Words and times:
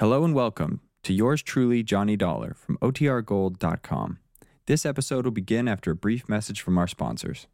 Hello 0.00 0.24
and 0.24 0.34
welcome 0.34 0.80
to 1.04 1.12
yours 1.12 1.40
truly, 1.40 1.84
Johnny 1.84 2.16
Dollar 2.16 2.54
from 2.54 2.76
OTRGold.com. 2.78 4.18
This 4.66 4.84
episode 4.84 5.24
will 5.24 5.30
begin 5.30 5.68
after 5.68 5.92
a 5.92 5.94
brief 5.94 6.28
message 6.28 6.60
from 6.60 6.76
our 6.78 6.88
sponsors. 6.88 7.46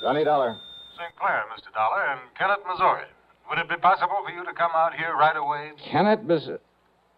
Johnny 0.00 0.22
Dollar. 0.22 0.56
St. 0.96 1.16
Clair, 1.18 1.42
Mr. 1.52 1.74
Dollar, 1.74 2.00
and 2.12 2.20
Kennett, 2.38 2.60
Missouri. 2.64 3.06
Would 3.50 3.58
it 3.58 3.68
be 3.68 3.74
possible 3.78 4.14
for 4.24 4.30
you 4.32 4.44
to 4.44 4.52
come 4.52 4.70
out 4.72 4.94
here 4.94 5.16
right 5.16 5.36
away? 5.36 5.72
Kennett, 5.90 6.22
Miss. 6.22 6.48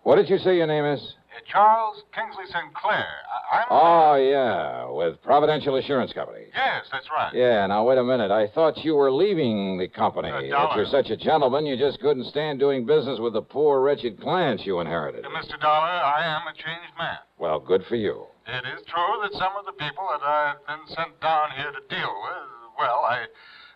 What 0.04 0.16
did 0.16 0.30
you 0.30 0.38
say 0.38 0.56
your 0.56 0.66
name 0.66 0.86
is? 0.86 1.16
Uh, 1.30 1.40
Charles 1.50 2.02
Kingsley 2.14 2.44
St. 2.46 2.72
Clair. 2.74 3.06
I- 3.52 3.58
I'm. 3.58 3.66
Oh, 3.70 4.14
yeah, 4.14 4.88
with 4.90 5.20
Providential 5.22 5.76
Assurance 5.76 6.12
Company. 6.12 6.46
Yes, 6.54 6.86
that's 6.90 7.06
right. 7.10 7.32
Yeah, 7.34 7.66
now 7.66 7.84
wait 7.84 7.98
a 7.98 8.04
minute. 8.04 8.30
I 8.30 8.46
thought 8.48 8.78
you 8.84 8.94
were 8.94 9.10
leaving 9.12 9.78
the 9.78 9.88
company. 9.88 10.30
Uh, 10.30 10.38
if 10.40 10.76
you're 10.76 10.86
such 10.86 11.10
a 11.10 11.16
gentleman, 11.16 11.66
you 11.66 11.76
just 11.76 12.00
couldn't 12.00 12.24
stand 12.26 12.58
doing 12.58 12.86
business 12.86 13.18
with 13.20 13.34
the 13.34 13.42
poor, 13.42 13.80
wretched 13.82 14.20
clients 14.20 14.64
you 14.64 14.80
inherited. 14.80 15.24
Uh, 15.24 15.28
Mr. 15.30 15.60
Dollar, 15.60 15.86
I 15.88 16.24
am 16.24 16.46
a 16.48 16.52
changed 16.52 16.96
man. 16.98 17.18
Well, 17.38 17.60
good 17.60 17.84
for 17.88 17.96
you. 17.96 18.26
It 18.46 18.64
is 18.64 18.84
true 18.86 19.20
that 19.22 19.32
some 19.32 19.52
of 19.58 19.66
the 19.66 19.72
people 19.72 20.08
that 20.10 20.22
I've 20.24 20.66
been 20.66 20.86
sent 20.96 21.20
down 21.20 21.50
here 21.56 21.70
to 21.70 21.94
deal 21.94 22.08
with, 22.22 22.48
well, 22.78 23.04
I, 23.04 23.26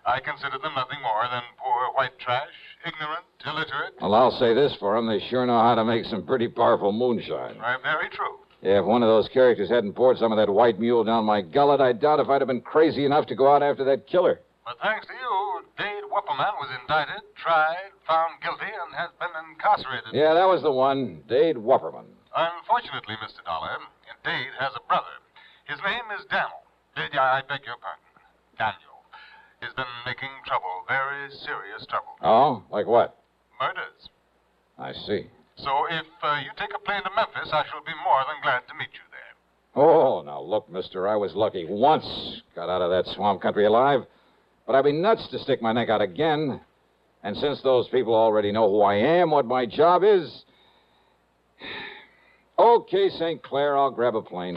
I 0.04 0.18
consider 0.20 0.58
them 0.58 0.74
nothing 0.74 0.98
more 1.02 1.22
than 1.30 1.42
poor 1.58 1.92
white 1.94 2.18
trash, 2.18 2.50
ignorant, 2.84 3.24
illiterate. 3.46 3.94
Well, 4.00 4.14
I'll 4.14 4.38
say 4.38 4.52
this 4.54 4.74
for 4.80 4.96
them. 4.96 5.06
They 5.06 5.20
sure 5.30 5.46
know 5.46 5.60
how 5.60 5.74
to 5.76 5.84
make 5.84 6.04
some 6.06 6.26
pretty 6.26 6.48
powerful 6.48 6.92
moonshine. 6.92 7.56
Uh, 7.62 7.78
very 7.82 8.08
true. 8.10 8.38
Yeah, 8.62 8.80
if 8.80 8.84
one 8.84 9.02
of 9.02 9.08
those 9.08 9.28
characters 9.28 9.70
hadn't 9.70 9.94
poured 9.94 10.18
some 10.18 10.30
of 10.30 10.38
that 10.38 10.50
white 10.52 10.78
mule 10.78 11.02
down 11.02 11.24
my 11.24 11.40
gullet, 11.42 11.80
I 11.80 11.92
doubt 11.92 12.20
if 12.20 12.28
I'd 12.28 12.40
have 12.40 12.48
been 12.48 12.60
crazy 12.60 13.04
enough 13.04 13.26
to 13.26 13.34
go 13.34 13.52
out 13.52 13.62
after 13.62 13.84
that 13.84 14.06
killer. 14.06 14.40
But 14.64 14.78
thanks 14.82 15.06
to 15.06 15.12
you, 15.12 15.62
Dade 15.78 16.06
Wupperman 16.10 16.54
was 16.62 16.70
indicted, 16.80 17.22
tried, 17.34 17.90
found 18.06 18.40
guilty, 18.42 18.70
and 18.70 18.94
has 18.94 19.10
been 19.18 19.34
incarcerated. 19.50 20.14
Yeah, 20.14 20.34
that 20.34 20.46
was 20.46 20.62
the 20.62 20.70
one. 20.70 21.22
Dade 21.28 21.56
Wupperman. 21.56 22.06
Unfortunately, 22.34 23.14
Mr. 23.18 23.42
Dollar, 23.44 23.78
Dade 24.24 24.54
has 24.58 24.70
a 24.78 24.82
brother. 24.86 25.18
His 25.66 25.78
name 25.84 26.06
is 26.18 26.24
Daniel. 26.30 26.62
Dade, 26.94 27.18
I 27.18 27.42
beg 27.48 27.66
your 27.66 27.76
pardon. 27.82 28.06
Daniel. 28.58 28.91
He's 29.62 29.72
been 29.74 29.84
making 30.04 30.30
trouble, 30.44 30.82
very 30.88 31.30
serious 31.30 31.86
trouble. 31.88 32.18
Oh? 32.20 32.64
Like 32.72 32.88
what? 32.88 33.16
Murders. 33.60 34.08
I 34.76 34.92
see. 35.06 35.30
So 35.54 35.70
if 35.88 36.06
uh, 36.20 36.40
you 36.42 36.50
take 36.58 36.70
a 36.74 36.80
plane 36.80 37.04
to 37.04 37.10
Memphis, 37.14 37.48
I 37.52 37.62
shall 37.70 37.84
be 37.84 37.92
more 38.04 38.24
than 38.26 38.42
glad 38.42 38.66
to 38.66 38.74
meet 38.74 38.88
you 38.92 39.06
there. 39.12 39.84
Oh, 39.84 40.22
now 40.22 40.40
look, 40.40 40.68
mister, 40.68 41.06
I 41.06 41.14
was 41.14 41.34
lucky 41.34 41.64
once. 41.68 42.04
Got 42.56 42.68
out 42.68 42.82
of 42.82 42.90
that 42.90 43.14
swamp 43.14 43.40
country 43.40 43.64
alive. 43.64 44.00
But 44.66 44.74
I'd 44.74 44.84
be 44.84 44.92
nuts 44.92 45.28
to 45.28 45.38
stick 45.38 45.62
my 45.62 45.72
neck 45.72 45.88
out 45.88 46.02
again. 46.02 46.60
And 47.22 47.36
since 47.36 47.62
those 47.62 47.86
people 47.88 48.16
already 48.16 48.50
know 48.50 48.68
who 48.68 48.82
I 48.82 48.96
am, 48.96 49.30
what 49.30 49.46
my 49.46 49.66
job 49.66 50.02
is. 50.04 50.44
Okay, 52.58 53.08
St. 53.08 53.42
Clair, 53.42 53.76
I'll 53.76 53.90
grab 53.90 54.14
a 54.14 54.22
plane. 54.22 54.56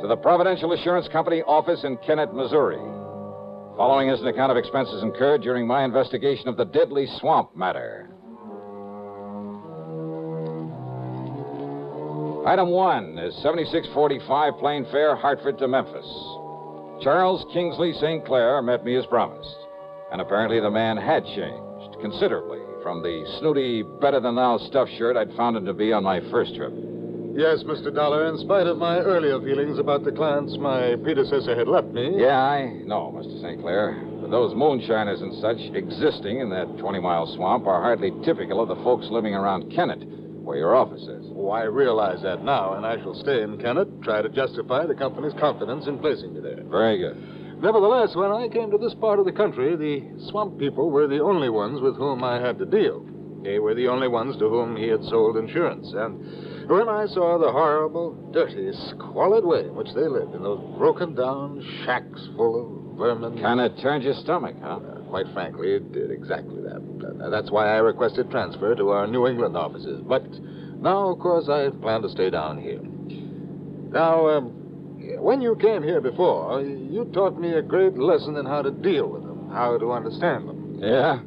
to 0.00 0.06
the 0.06 0.16
Providential 0.16 0.72
Assurance 0.72 1.08
Company 1.08 1.42
office 1.42 1.82
in 1.82 1.96
Kennett, 2.06 2.32
Missouri. 2.32 2.78
Following 3.76 4.10
is 4.10 4.20
an 4.20 4.28
account 4.28 4.52
of 4.52 4.56
expenses 4.56 5.02
incurred 5.02 5.42
during 5.42 5.66
my 5.66 5.84
investigation 5.84 6.48
of 6.48 6.56
the 6.56 6.64
deadly 6.64 7.06
swamp 7.18 7.56
matter. 7.56 8.08
Item 12.46 12.70
one 12.70 13.18
is 13.18 13.34
7645 13.42 14.58
plane 14.58 14.86
fare, 14.92 15.16
Hartford 15.16 15.58
to 15.58 15.66
Memphis. 15.66 16.06
Charles 17.02 17.44
Kingsley 17.52 17.92
St. 17.94 18.24
Clair 18.24 18.62
met 18.62 18.84
me 18.84 18.96
as 18.96 19.06
promised, 19.06 19.56
and 20.12 20.20
apparently 20.20 20.60
the 20.60 20.70
man 20.70 20.96
had 20.96 21.24
changed 21.24 22.00
considerably 22.00 22.60
from 22.82 23.02
the 23.02 23.24
snooty, 23.40 23.82
better 24.00 24.20
than 24.20 24.36
thou 24.36 24.58
stuff 24.58 24.88
shirt 24.96 25.16
I'd 25.16 25.34
found 25.34 25.56
him 25.56 25.64
to 25.66 25.74
be 25.74 25.92
on 25.92 26.04
my 26.04 26.20
first 26.30 26.54
trip. 26.54 26.72
Yes, 27.38 27.62
Mr. 27.62 27.94
Dollar, 27.94 28.26
in 28.26 28.36
spite 28.38 28.66
of 28.66 28.78
my 28.78 28.98
earlier 28.98 29.40
feelings 29.40 29.78
about 29.78 30.02
the 30.02 30.10
clients 30.10 30.58
my 30.58 30.96
predecessor 30.96 31.54
had 31.54 31.68
left 31.68 31.86
me. 31.86 32.18
Yeah, 32.18 32.36
I 32.36 32.82
know, 32.82 33.14
Mr. 33.14 33.40
St. 33.40 33.60
Clair. 33.60 33.94
But 34.20 34.32
those 34.32 34.56
moonshiners 34.56 35.20
and 35.20 35.32
such 35.38 35.58
existing 35.72 36.40
in 36.40 36.50
that 36.50 36.66
20 36.78 36.98
mile 36.98 37.32
swamp 37.36 37.68
are 37.68 37.80
hardly 37.80 38.10
typical 38.24 38.60
of 38.60 38.66
the 38.66 38.82
folks 38.82 39.06
living 39.12 39.36
around 39.36 39.70
Kennett, 39.70 40.02
where 40.42 40.56
your 40.56 40.74
office 40.74 41.02
is. 41.02 41.26
Oh, 41.36 41.50
I 41.50 41.62
realize 41.62 42.20
that 42.24 42.42
now, 42.42 42.72
and 42.72 42.84
I 42.84 42.96
shall 42.96 43.14
stay 43.14 43.40
in 43.40 43.56
Kennett, 43.58 44.02
try 44.02 44.20
to 44.20 44.28
justify 44.28 44.86
the 44.86 44.96
company's 44.96 45.38
confidence 45.38 45.86
in 45.86 46.00
placing 46.00 46.34
me 46.34 46.40
there. 46.40 46.64
Very 46.64 46.98
good. 46.98 47.62
Nevertheless, 47.62 48.16
when 48.16 48.32
I 48.32 48.48
came 48.48 48.72
to 48.72 48.78
this 48.78 48.94
part 48.94 49.20
of 49.20 49.26
the 49.26 49.32
country, 49.32 49.76
the 49.76 50.26
swamp 50.28 50.58
people 50.58 50.90
were 50.90 51.06
the 51.06 51.22
only 51.22 51.50
ones 51.50 51.80
with 51.80 51.94
whom 51.94 52.24
I 52.24 52.40
had 52.40 52.58
to 52.58 52.66
deal. 52.66 53.06
They 53.42 53.58
were 53.58 53.74
the 53.74 53.88
only 53.88 54.08
ones 54.08 54.36
to 54.38 54.48
whom 54.48 54.76
he 54.76 54.88
had 54.88 55.04
sold 55.04 55.36
insurance. 55.36 55.92
And 55.94 56.68
when 56.68 56.88
I 56.88 57.06
saw 57.06 57.38
the 57.38 57.50
horrible, 57.50 58.30
dirty, 58.32 58.72
squalid 58.90 59.44
way 59.44 59.60
in 59.60 59.74
which 59.74 59.94
they 59.94 60.08
lived 60.08 60.34
in 60.34 60.42
those 60.42 60.60
broken 60.76 61.14
down 61.14 61.64
shacks 61.84 62.28
full 62.36 62.60
of 62.60 62.98
vermin. 62.98 63.40
Kind 63.40 63.60
of 63.60 63.78
turned 63.78 64.04
your 64.04 64.14
stomach, 64.14 64.56
huh? 64.60 64.76
Uh, 64.76 65.00
quite 65.08 65.26
frankly, 65.32 65.74
it 65.74 65.92
did 65.92 66.10
exactly 66.10 66.60
that. 66.62 67.22
Uh, 67.22 67.30
that's 67.30 67.50
why 67.50 67.68
I 67.68 67.78
requested 67.78 68.30
transfer 68.30 68.74
to 68.74 68.90
our 68.90 69.06
New 69.06 69.26
England 69.26 69.56
offices. 69.56 70.02
But 70.02 70.28
now, 70.80 71.10
of 71.10 71.18
course, 71.20 71.48
I 71.48 71.70
plan 71.70 72.02
to 72.02 72.08
stay 72.08 72.30
down 72.30 72.60
here. 72.60 72.80
Now, 73.92 74.28
um, 74.28 74.50
when 75.20 75.40
you 75.40 75.56
came 75.56 75.82
here 75.82 76.00
before, 76.00 76.60
you 76.60 77.08
taught 77.14 77.40
me 77.40 77.54
a 77.54 77.62
great 77.62 77.96
lesson 77.96 78.36
in 78.36 78.46
how 78.46 78.62
to 78.62 78.70
deal 78.70 79.08
with 79.08 79.22
them, 79.22 79.50
how 79.50 79.78
to 79.78 79.92
understand 79.92 80.48
them. 80.48 80.78
Yeah? 80.80 81.20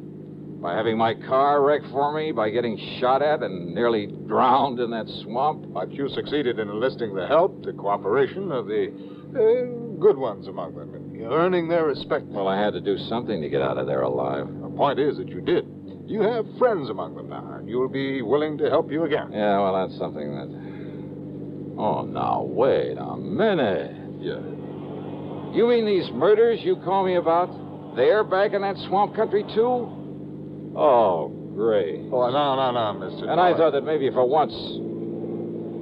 By 0.62 0.74
having 0.76 0.96
my 0.96 1.14
car 1.14 1.60
wrecked 1.60 1.86
for 1.90 2.14
me, 2.14 2.30
by 2.30 2.50
getting 2.50 2.78
shot 3.00 3.20
at 3.20 3.42
and 3.42 3.74
nearly 3.74 4.06
drowned 4.06 4.78
in 4.78 4.90
that 4.92 5.08
swamp. 5.24 5.72
But 5.74 5.90
you 5.90 6.08
succeeded 6.08 6.60
in 6.60 6.68
enlisting 6.68 7.16
the 7.16 7.26
help, 7.26 7.64
the 7.64 7.72
cooperation 7.72 8.52
of 8.52 8.66
the 8.66 8.86
uh, 9.34 9.98
good 10.00 10.16
ones 10.16 10.46
among 10.46 10.76
them, 10.76 10.94
and 10.94 11.20
earning 11.32 11.66
their 11.66 11.84
respect. 11.84 12.26
Well, 12.26 12.46
I 12.46 12.62
had 12.62 12.74
to 12.74 12.80
do 12.80 12.96
something 12.96 13.42
to 13.42 13.48
get 13.48 13.60
out 13.60 13.76
of 13.76 13.88
there 13.88 14.02
alive. 14.02 14.46
The 14.46 14.68
point 14.68 15.00
is 15.00 15.16
that 15.16 15.28
you 15.28 15.40
did. 15.40 15.66
You 16.06 16.20
have 16.20 16.46
friends 16.58 16.90
among 16.90 17.16
them 17.16 17.28
now, 17.28 17.54
and 17.58 17.68
you'll 17.68 17.88
be 17.88 18.22
willing 18.22 18.56
to 18.58 18.70
help 18.70 18.92
you 18.92 19.02
again. 19.02 19.32
Yeah, 19.32 19.58
well, 19.58 19.74
that's 19.74 19.98
something 19.98 20.30
that. 20.30 21.80
Oh, 21.82 22.02
now, 22.02 22.42
wait 22.42 22.98
a 22.98 23.16
minute. 23.16 23.96
Yeah. 24.20 24.38
You 25.56 25.66
mean 25.66 25.86
these 25.86 26.08
murders 26.12 26.60
you 26.62 26.76
call 26.76 27.04
me 27.04 27.16
about? 27.16 27.96
They're 27.96 28.22
back 28.22 28.52
in 28.52 28.62
that 28.62 28.76
swamp 28.88 29.16
country, 29.16 29.42
too? 29.54 30.01
Oh, 30.74 31.28
great. 31.54 32.00
Oh, 32.12 32.30
no, 32.30 32.56
no, 32.56 32.70
no, 32.72 33.00
Mr. 33.06 33.28
And 33.30 33.40
I 33.40 33.56
thought 33.56 33.72
that 33.72 33.82
maybe 33.84 34.10
for 34.10 34.26
once. 34.26 34.52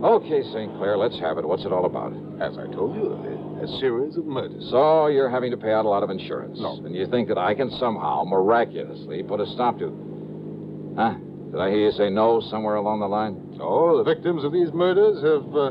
Okay, 0.05 0.43
St. 0.53 0.75
Clair, 0.79 0.97
let's 0.97 1.19
have 1.21 1.37
it. 1.39 1.47
What's 1.47 1.65
it 1.65 1.73
all 1.73 1.85
about? 1.85 2.13
As 2.41 2.57
I 2.57 2.65
told 2.73 2.97
you, 2.97 3.13
a, 3.13 3.65
a 3.65 3.79
series 3.81 4.17
of 4.17 4.25
murders. 4.25 4.67
So 4.71 5.07
you're 5.09 5.29
having 5.29 5.51
to 5.51 5.57
pay 5.59 5.73
out 5.73 5.85
a 5.85 5.89
lot 5.89 6.03
of 6.03 6.09
insurance. 6.11 6.59
No. 6.59 6.81
And 6.85 6.95
you 6.97 7.07
think 7.07 7.29
that 7.29 7.37
I 7.39 7.55
can 7.55 7.71
somehow, 7.79 8.25
miraculously, 8.25 9.23
put 9.23 9.41
a 9.41 9.47
stop 9.53 9.79
to. 9.79 10.95
Huh? 10.97 11.15
Did 11.53 11.61
I 11.61 11.69
hear 11.71 11.87
you 11.87 11.93
say 11.93 12.09
no 12.09 12.41
somewhere 12.41 12.77
along 12.77 13.01
the 13.01 13.09
line? 13.09 13.59
Oh, 13.61 13.99
the 14.03 14.05
victims 14.05 14.43
of 14.45 14.53
these 14.53 14.73
murders 14.73 15.17
have, 15.23 15.45
uh, 15.55 15.71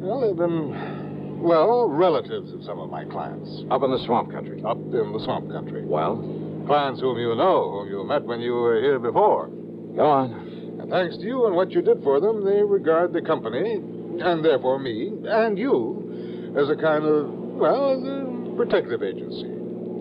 well, 0.00 0.20
they've 0.22 0.36
been, 0.36 1.42
well, 1.42 1.88
relatives 1.88 2.52
of 2.52 2.64
some 2.64 2.78
of 2.78 2.88
my 2.88 3.04
clients 3.04 3.50
Up 3.70 3.82
in 3.82 3.90
the 3.90 3.98
swamp 4.06 4.30
country. 4.32 4.62
up 4.64 4.78
in 4.78 5.12
the 5.12 5.20
swamp 5.24 5.50
country. 5.50 5.84
Well, 5.84 6.16
Clients 6.66 7.00
whom 7.00 7.18
you 7.18 7.34
know, 7.34 7.70
whom 7.70 7.88
you 7.88 8.04
met 8.04 8.24
when 8.24 8.40
you 8.40 8.52
were 8.52 8.80
here 8.80 8.98
before. 8.98 9.48
go 9.96 10.06
on. 10.06 10.32
And 10.80 10.90
thanks 10.90 11.16
to 11.18 11.22
you 11.22 11.46
and 11.46 11.54
what 11.56 11.70
you 11.72 11.82
did 11.82 12.02
for 12.02 12.20
them, 12.20 12.44
they 12.44 12.62
regard 12.62 13.12
the 13.12 13.20
company, 13.20 13.74
and 13.74 14.44
therefore 14.44 14.78
me, 14.78 15.12
and 15.26 15.58
you, 15.58 16.54
as 16.56 16.68
a 16.68 16.76
kind 16.76 17.04
of, 17.04 17.28
well, 17.30 17.92
as 17.92 18.02
a 18.02 18.56
protective 18.56 19.02
agency. 19.02 19.50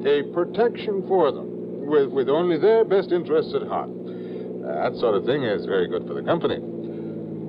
A 0.07 0.23
protection 0.33 1.03
for 1.07 1.31
them, 1.31 1.87
with, 1.87 2.09
with 2.09 2.29
only 2.29 2.57
their 2.57 2.83
best 2.85 3.11
interests 3.11 3.53
at 3.53 3.67
heart. 3.67 3.89
That 3.91 4.95
sort 4.99 5.15
of 5.15 5.25
thing 5.25 5.43
is 5.43 5.65
very 5.65 5.87
good 5.87 6.07
for 6.07 6.13
the 6.13 6.23
company. 6.23 6.57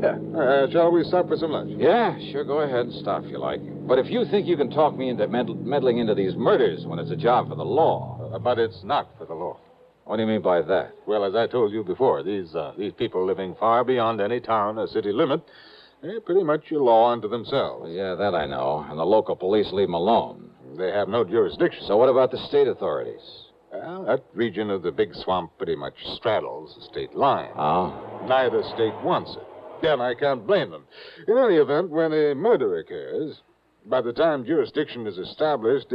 Yeah. 0.02 0.18
Uh, 0.36 0.70
shall 0.70 0.90
we 0.90 1.04
stop 1.04 1.28
for 1.28 1.36
some 1.36 1.52
lunch? 1.52 1.72
Yeah, 1.78 2.18
sure, 2.32 2.44
go 2.44 2.60
ahead 2.60 2.86
and 2.86 2.94
stop 2.94 3.24
if 3.24 3.30
you 3.30 3.38
like. 3.38 3.60
But 3.86 3.98
if 3.98 4.10
you 4.10 4.24
think 4.30 4.48
you 4.48 4.56
can 4.56 4.70
talk 4.70 4.96
me 4.96 5.08
into 5.10 5.28
med- 5.28 5.64
meddling 5.64 5.98
into 5.98 6.14
these 6.14 6.34
murders 6.34 6.84
when 6.86 6.98
it's 6.98 7.10
a 7.12 7.16
job 7.16 7.48
for 7.48 7.54
the 7.54 7.64
law. 7.64 8.18
Uh, 8.32 8.38
but 8.38 8.58
it's 8.58 8.82
not 8.82 9.08
for 9.18 9.26
the 9.26 9.34
law. 9.34 9.58
What 10.04 10.16
do 10.16 10.22
you 10.22 10.28
mean 10.28 10.42
by 10.42 10.62
that? 10.62 10.94
Well, 11.06 11.24
as 11.24 11.34
I 11.34 11.46
told 11.46 11.72
you 11.72 11.84
before, 11.84 12.22
these 12.22 12.54
uh, 12.54 12.72
these 12.76 12.92
people 12.92 13.24
living 13.24 13.54
far 13.58 13.84
beyond 13.84 14.20
any 14.20 14.40
town 14.40 14.78
or 14.78 14.86
city 14.86 15.12
limit, 15.12 15.42
they're 16.02 16.20
pretty 16.20 16.42
much 16.42 16.70
a 16.72 16.78
law 16.78 17.12
unto 17.12 17.28
themselves. 17.28 17.90
Yeah, 17.92 18.14
that 18.16 18.34
I 18.34 18.46
know. 18.46 18.84
And 18.88 18.98
the 18.98 19.04
local 19.04 19.36
police 19.36 19.70
leave 19.72 19.88
them 19.88 19.94
alone. 19.94 20.50
They 20.76 20.90
have 20.90 21.08
no 21.08 21.24
jurisdiction. 21.24 21.84
So 21.86 21.96
what 21.96 22.08
about 22.08 22.30
the 22.30 22.38
state 22.48 22.66
authorities? 22.66 23.20
Well, 23.72 24.04
that 24.04 24.24
region 24.34 24.70
of 24.70 24.82
the 24.82 24.90
big 24.90 25.14
swamp 25.14 25.52
pretty 25.56 25.76
much 25.76 25.94
straddles 26.16 26.74
the 26.74 26.82
state 26.82 27.14
line. 27.14 27.52
Oh? 27.56 28.20
Neither 28.26 28.62
state 28.74 28.94
wants 29.02 29.36
it. 29.36 29.46
Then 29.82 30.00
I 30.00 30.14
can't 30.14 30.46
blame 30.46 30.70
them. 30.70 30.84
In 31.26 31.38
any 31.38 31.56
event, 31.56 31.90
when 31.90 32.12
a 32.12 32.34
murder 32.34 32.78
occurs, 32.78 33.40
by 33.86 34.00
the 34.00 34.12
time 34.12 34.44
jurisdiction 34.44 35.06
is 35.06 35.18
established, 35.18 35.92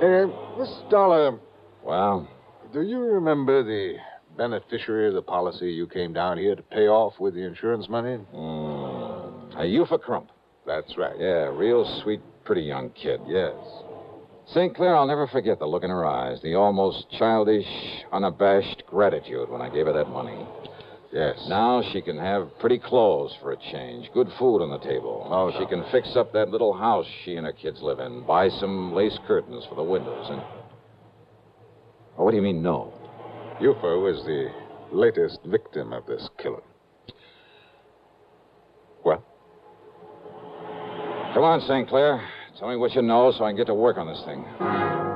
uh, 0.00 0.06
uh, 0.06 0.58
Miss 0.58 0.70
Dollar, 0.90 1.38
Well, 1.84 2.28
do 2.72 2.82
you 2.82 2.98
remember 3.00 3.62
the 3.62 3.96
beneficiary 4.36 5.08
of 5.08 5.14
the 5.14 5.22
policy 5.22 5.72
you 5.72 5.86
came 5.86 6.12
down 6.12 6.38
here 6.38 6.54
to 6.54 6.62
pay 6.62 6.88
off 6.88 7.14
with 7.18 7.34
the 7.34 7.40
insurance 7.44 7.88
money? 7.88 8.18
mm, 8.34 9.54
a 9.56 9.64
Eufa 9.64 10.00
Crump. 10.00 10.30
That's 10.66 10.96
right. 10.96 11.16
Yeah, 11.18 11.48
real 11.48 11.84
sweet, 12.02 12.20
pretty 12.44 12.62
young 12.62 12.90
kid. 12.90 13.20
Yes. 13.26 13.54
St. 14.52 14.74
Clair, 14.74 14.96
I'll 14.96 15.06
never 15.06 15.26
forget 15.28 15.58
the 15.58 15.66
look 15.66 15.84
in 15.84 15.90
her 15.90 16.04
eyes, 16.04 16.40
the 16.42 16.54
almost 16.54 17.06
childish, 17.18 17.66
unabashed 18.12 18.82
gratitude 18.86 19.48
when 19.48 19.60
I 19.60 19.68
gave 19.68 19.86
her 19.86 19.92
that 19.92 20.08
money. 20.08 20.44
Yes. 21.12 21.44
Now 21.48 21.82
she 21.92 22.00
can 22.00 22.16
have 22.18 22.48
pretty 22.60 22.78
clothes 22.78 23.34
for 23.42 23.52
a 23.52 23.56
change, 23.56 24.08
good 24.14 24.28
food 24.38 24.62
on 24.62 24.70
the 24.70 24.78
table. 24.78 25.26
Oh, 25.28 25.50
she 25.58 25.66
can 25.66 25.84
fix 25.90 26.14
up 26.14 26.32
that 26.32 26.50
little 26.50 26.72
house 26.72 27.06
she 27.24 27.34
and 27.34 27.44
her 27.46 27.52
kids 27.52 27.82
live 27.82 27.98
in, 27.98 28.24
buy 28.26 28.48
some 28.48 28.92
lace 28.92 29.18
curtains 29.26 29.64
for 29.68 29.74
the 29.74 29.82
windows, 29.82 30.26
and. 30.30 30.40
Oh, 32.16 32.24
what 32.24 32.30
do 32.30 32.36
you 32.36 32.42
mean, 32.42 32.62
no? 32.62 32.92
Eufa 33.60 34.02
was 34.02 34.22
the 34.24 34.50
latest 34.92 35.40
victim 35.46 35.92
of 35.92 36.06
this 36.06 36.28
killing. 36.38 36.62
Well, 39.04 39.24
Come 41.34 41.44
on, 41.44 41.60
St. 41.60 41.88
Clair. 41.88 42.28
Tell 42.58 42.68
me 42.68 42.74
what 42.74 42.92
you 42.94 43.02
know 43.02 43.32
so 43.38 43.44
I 43.44 43.50
can 43.50 43.56
get 43.56 43.68
to 43.68 43.74
work 43.74 43.98
on 43.98 44.08
this 44.08 44.20
thing. 44.24 45.09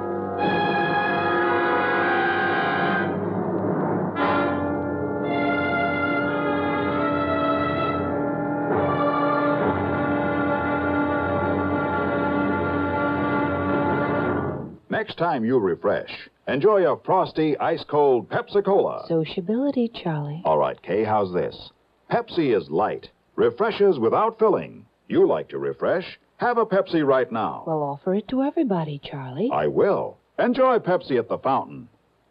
Next 14.94 15.18
time 15.18 15.44
you 15.44 15.58
refresh, 15.58 16.30
enjoy 16.46 16.88
a 16.88 16.96
frosty, 17.00 17.58
ice 17.58 17.82
cold 17.82 18.28
Pepsi 18.30 18.64
Cola. 18.64 19.04
Sociability, 19.08 19.88
Charlie. 19.88 20.40
All 20.44 20.56
right, 20.56 20.80
Kay, 20.80 21.02
how's 21.02 21.32
this? 21.32 21.70
Pepsi 22.12 22.56
is 22.56 22.70
light, 22.70 23.10
refreshes 23.34 23.98
without 23.98 24.38
filling. 24.38 24.86
You 25.08 25.26
like 25.26 25.48
to 25.48 25.58
refresh? 25.58 26.20
Have 26.36 26.58
a 26.58 26.64
Pepsi 26.64 27.04
right 27.04 27.30
now. 27.32 27.64
Well, 27.66 27.82
offer 27.82 28.14
it 28.14 28.28
to 28.28 28.44
everybody, 28.44 29.00
Charlie. 29.02 29.50
I 29.52 29.66
will. 29.66 30.16
Enjoy 30.38 30.78
Pepsi 30.78 31.18
at 31.18 31.28
the 31.28 31.38
fountain. 31.38 31.88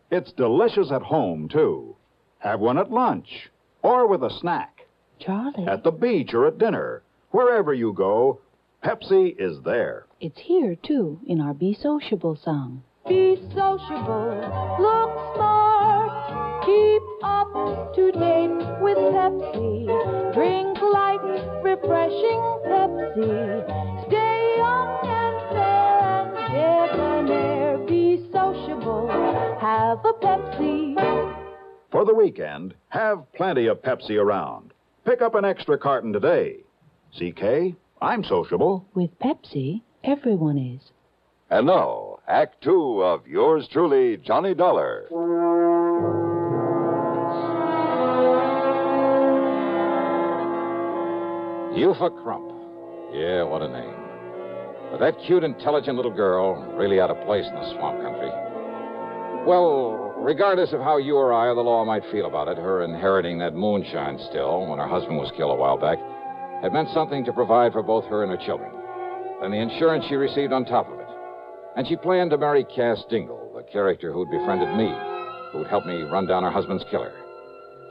It's 0.10 0.32
delicious 0.32 0.90
at 0.90 1.02
home, 1.02 1.50
too. 1.50 1.98
Have 2.40 2.62
one 2.62 2.78
at 2.78 2.90
lunch 2.90 3.50
or 3.82 4.08
with 4.08 4.24
a 4.24 4.30
snack, 4.40 4.86
Charlie. 5.20 5.68
at 5.68 5.84
the 5.84 5.92
beach 5.92 6.34
or 6.34 6.48
at 6.48 6.60
dinner. 6.60 7.04
Wherever 7.32 7.74
you 7.74 7.92
go, 7.92 8.40
Pepsi 8.82 9.36
is 9.38 9.62
there. 9.66 10.06
It's 10.24 10.40
here, 10.40 10.78
too, 10.78 11.20
in 11.28 11.42
our 11.42 11.54
Be 11.54 11.74
Sociable 11.74 12.38
song. 12.38 12.82
Be 13.10 13.36
sociable, 13.54 14.40
look 14.80 15.36
smart, 15.36 16.64
keep 16.64 17.02
up 17.22 17.94
to 17.94 18.10
date 18.14 18.80
with 18.80 18.98
Pepsi. 19.12 19.84
Drink 20.34 20.78
light, 20.82 21.20
refreshing 21.62 22.40
Pepsi. 22.64 24.08
Stay 24.08 24.56
young 24.56 25.00
and 25.04 25.36
fair 25.52 26.00
and 26.16 27.28
debonair. 27.28 27.78
Be 27.80 28.26
sociable, 28.32 29.10
have 29.60 30.00
a 30.06 30.14
Pepsi. 30.24 30.96
For 31.92 32.06
the 32.06 32.16
weekend, 32.16 32.76
have 32.88 33.30
plenty 33.34 33.68
of 33.68 33.82
Pepsi 33.82 34.18
around. 34.18 34.72
Pick 35.04 35.22
up 35.22 35.36
an 35.36 35.44
extra 35.44 35.78
carton 35.78 36.14
today. 36.14 36.64
CK, 37.12 37.76
I'm 38.02 38.24
sociable. 38.24 38.86
With 38.94 39.20
Pepsi, 39.20 39.82
everyone 40.04 40.58
is. 40.58 40.92
And 41.50 41.68
now, 41.68 42.20
Act 42.28 42.64
Two 42.64 43.04
of 43.04 43.28
yours 43.28 43.68
truly, 43.72 44.18
Johnny 44.18 44.54
Dollar. 44.54 45.08
Eufa 51.76 52.10
Crump. 52.24 52.50
Yeah, 53.14 53.44
what 53.44 53.62
a 53.62 53.68
name. 53.68 53.94
But 54.92 55.00
that 55.00 55.16
cute, 55.26 55.44
intelligent 55.44 55.96
little 55.96 56.14
girl 56.14 56.56
really 56.76 57.00
out 57.00 57.10
of 57.10 57.24
place 57.26 57.46
in 57.48 57.56
the 57.56 57.74
swamp 57.74 58.02
country. 58.02 58.30
Well, 59.46 60.14
regardless 60.18 60.72
of 60.72 60.82
how 60.82 60.98
you 60.98 61.16
or 61.16 61.34
I 61.34 61.48
or 61.48 61.56
the 61.56 61.62
law 61.62 61.84
might 61.84 62.04
feel 62.12 62.28
about 62.28 62.48
it, 62.48 62.58
her 62.58 62.84
inheriting 62.84 63.40
that 63.40 63.56
moonshine 63.56 64.20
still 64.30 64.68
when 64.68 64.80
her 64.80 64.88
husband 64.88 65.18
was 65.18 65.32
killed 65.36 65.52
a 65.52 65.60
while 65.60 65.78
back 65.78 65.98
had 66.62 66.74
meant 66.74 66.90
something 66.94 67.26
to 67.26 67.34
provide 67.34 67.74
for 67.74 67.84
both 67.84 68.06
her 68.06 68.24
and 68.24 68.32
her 68.32 68.46
children. 68.46 68.72
Then 69.44 69.52
the 69.52 69.58
insurance 69.58 70.06
she 70.08 70.16
received 70.16 70.54
on 70.54 70.64
top 70.64 70.90
of 70.90 71.02
it. 71.02 71.08
And 71.76 71.86
she 71.86 71.98
planned 71.98 72.32
to 72.32 72.38
marry 72.38 72.64
Cass 72.64 73.04
Dingle, 73.10 73.52
the 73.54 73.64
character 73.64 74.14
who'd 74.14 74.32
befriended 74.32 74.74
me, 74.78 74.90
who'd 75.52 75.68
helped 75.68 75.86
me 75.86 76.02
run 76.04 76.28
down 76.28 76.44
her 76.44 76.50
husband's 76.50 76.86
killer. 76.90 77.12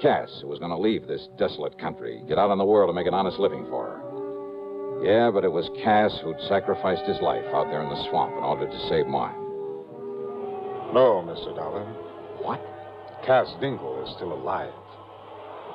Cass, 0.00 0.38
who 0.40 0.48
was 0.48 0.58
going 0.58 0.70
to 0.70 0.78
leave 0.78 1.06
this 1.06 1.28
desolate 1.36 1.78
country, 1.78 2.22
get 2.26 2.38
out 2.38 2.50
in 2.52 2.56
the 2.56 2.64
world 2.64 2.88
and 2.88 2.96
make 2.96 3.06
an 3.06 3.12
honest 3.12 3.38
living 3.38 3.66
for 3.68 3.84
her. 3.84 5.04
Yeah, 5.04 5.30
but 5.30 5.44
it 5.44 5.52
was 5.52 5.68
Cass 5.84 6.18
who'd 6.24 6.40
sacrificed 6.48 7.04
his 7.04 7.20
life 7.20 7.44
out 7.52 7.66
there 7.68 7.82
in 7.82 7.90
the 7.90 8.08
swamp 8.08 8.32
in 8.32 8.42
order 8.42 8.64
to 8.64 8.88
save 8.88 9.06
mine. 9.06 9.36
no, 10.96 11.20
Mr. 11.20 11.54
Dollar. 11.54 11.84
What? 12.40 12.64
Cass 13.26 13.52
Dingle 13.60 14.02
is 14.06 14.16
still 14.16 14.32
alive. 14.32 14.72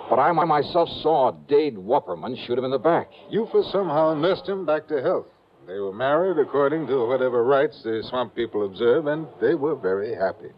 But 0.09 0.17
I 0.17 0.31
myself 0.31 0.89
saw 1.03 1.33
Dade 1.47 1.77
Wupperman 1.77 2.35
shoot 2.47 2.57
him 2.57 2.65
in 2.65 2.71
the 2.71 2.79
back. 2.79 3.11
Eufa 3.31 3.71
somehow 3.71 4.15
nursed 4.15 4.49
him 4.49 4.65
back 4.65 4.87
to 4.87 5.03
health. 5.03 5.27
They 5.67 5.79
were 5.79 5.91
married 5.93 6.37
according 6.39 6.87
to 6.87 7.05
whatever 7.07 7.43
rites 7.43 7.81
the 7.83 8.01
swamp 8.09 8.33
people 8.35 8.65
observe, 8.65 9.07
and 9.07 9.27
they 9.41 9.53
were 9.53 9.75
very 9.75 10.15
happy. 10.15 10.49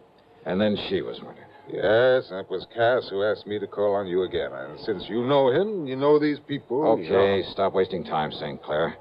And 0.45 0.61
then 0.61 0.77
she 0.87 1.01
was 1.01 1.19
murdered. 1.21 1.45
Yes, 1.67 2.29
it 2.31 2.49
was 2.49 2.65
Cass 2.75 3.09
who 3.09 3.23
asked 3.23 3.45
me 3.47 3.59
to 3.59 3.67
call 3.67 3.95
on 3.95 4.07
you 4.07 4.23
again. 4.23 4.51
And 4.53 4.79
since 4.81 5.03
you 5.09 5.23
know 5.25 5.49
him, 5.51 5.87
you 5.87 5.95
know 5.95 6.19
these 6.19 6.39
people. 6.39 6.97
you 6.99 7.05
Okay, 7.05 7.41
know- 7.41 7.51
stop 7.51 7.73
wasting 7.73 8.03
time, 8.03 8.31
St. 8.31 8.61
Clair. 8.61 8.95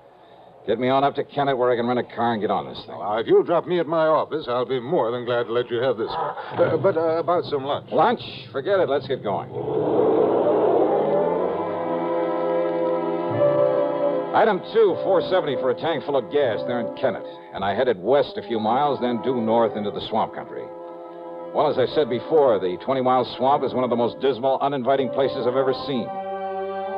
Get 0.67 0.79
me 0.79 0.89
on 0.91 1.03
up 1.03 1.15
to 1.15 1.25
Kennett 1.25 1.57
where 1.57 1.71
I 1.71 1.77
can 1.77 1.87
rent 1.87 1.99
a 1.99 2.03
car 2.15 2.33
and 2.33 2.43
get 2.43 2.51
on 2.51 2.67
this 2.69 2.79
thing. 2.85 2.99
Now, 2.99 3.17
if 3.19 3.27
you'll 3.27 3.43
drop 3.43 3.67
me 3.67 3.79
at 3.81 3.87
my 3.87 4.07
office, 4.07 4.45
I'll 4.49 4.67
be 4.67 4.81
more 4.81 5.11
than 5.11 5.25
glad 5.25 5.45
to 5.45 5.53
let 5.53 5.71
you 5.71 5.79
have 5.79 5.97
this 5.97 6.09
one. 6.11 6.35
Uh, 6.61 6.77
but 6.77 6.97
uh, 6.99 7.17
about 7.19 7.45
some 7.45 7.65
lunch. 7.65 7.91
Lunch? 7.91 8.21
Forget 8.53 8.79
it. 8.81 8.89
Let's 8.89 9.07
get 9.09 9.23
going. 9.23 9.49
Item 14.39 14.63
two, 14.73 14.95
470 15.03 15.57
for 15.59 15.71
a 15.71 15.75
tank 15.75 16.05
full 16.07 16.15
of 16.15 16.31
gas 16.31 16.63
there 16.71 16.79
in 16.79 16.95
Kennett. 16.95 17.27
And 17.55 17.65
I 17.65 17.75
headed 17.75 17.99
west 17.99 18.39
a 18.39 18.47
few 18.47 18.61
miles, 18.61 19.01
then 19.01 19.21
due 19.23 19.41
north 19.41 19.77
into 19.77 19.91
the 19.91 20.07
swamp 20.07 20.33
country. 20.33 20.63
Well, 21.51 21.67
as 21.67 21.75
I 21.77 21.93
said 21.93 22.09
before, 22.09 22.61
the 22.61 22.79
20 22.85 23.03
mile 23.03 23.27
swamp 23.37 23.65
is 23.65 23.75
one 23.75 23.83
of 23.83 23.91
the 23.91 23.99
most 23.99 24.21
dismal, 24.21 24.61
uninviting 24.63 25.11
places 25.11 25.43
I've 25.43 25.59
ever 25.59 25.75
seen. 25.91 26.07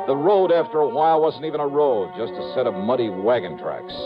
The 0.05 0.13
road, 0.13 0.51
after 0.51 0.85
a 0.85 0.87
while, 0.87 1.19
wasn't 1.19 1.45
even 1.45 1.61
a 1.61 1.65
road, 1.65 2.13
just 2.15 2.31
a 2.37 2.53
set 2.53 2.67
of 2.67 2.75
muddy 2.75 3.09
wagon 3.09 3.57
tracks. 3.57 3.97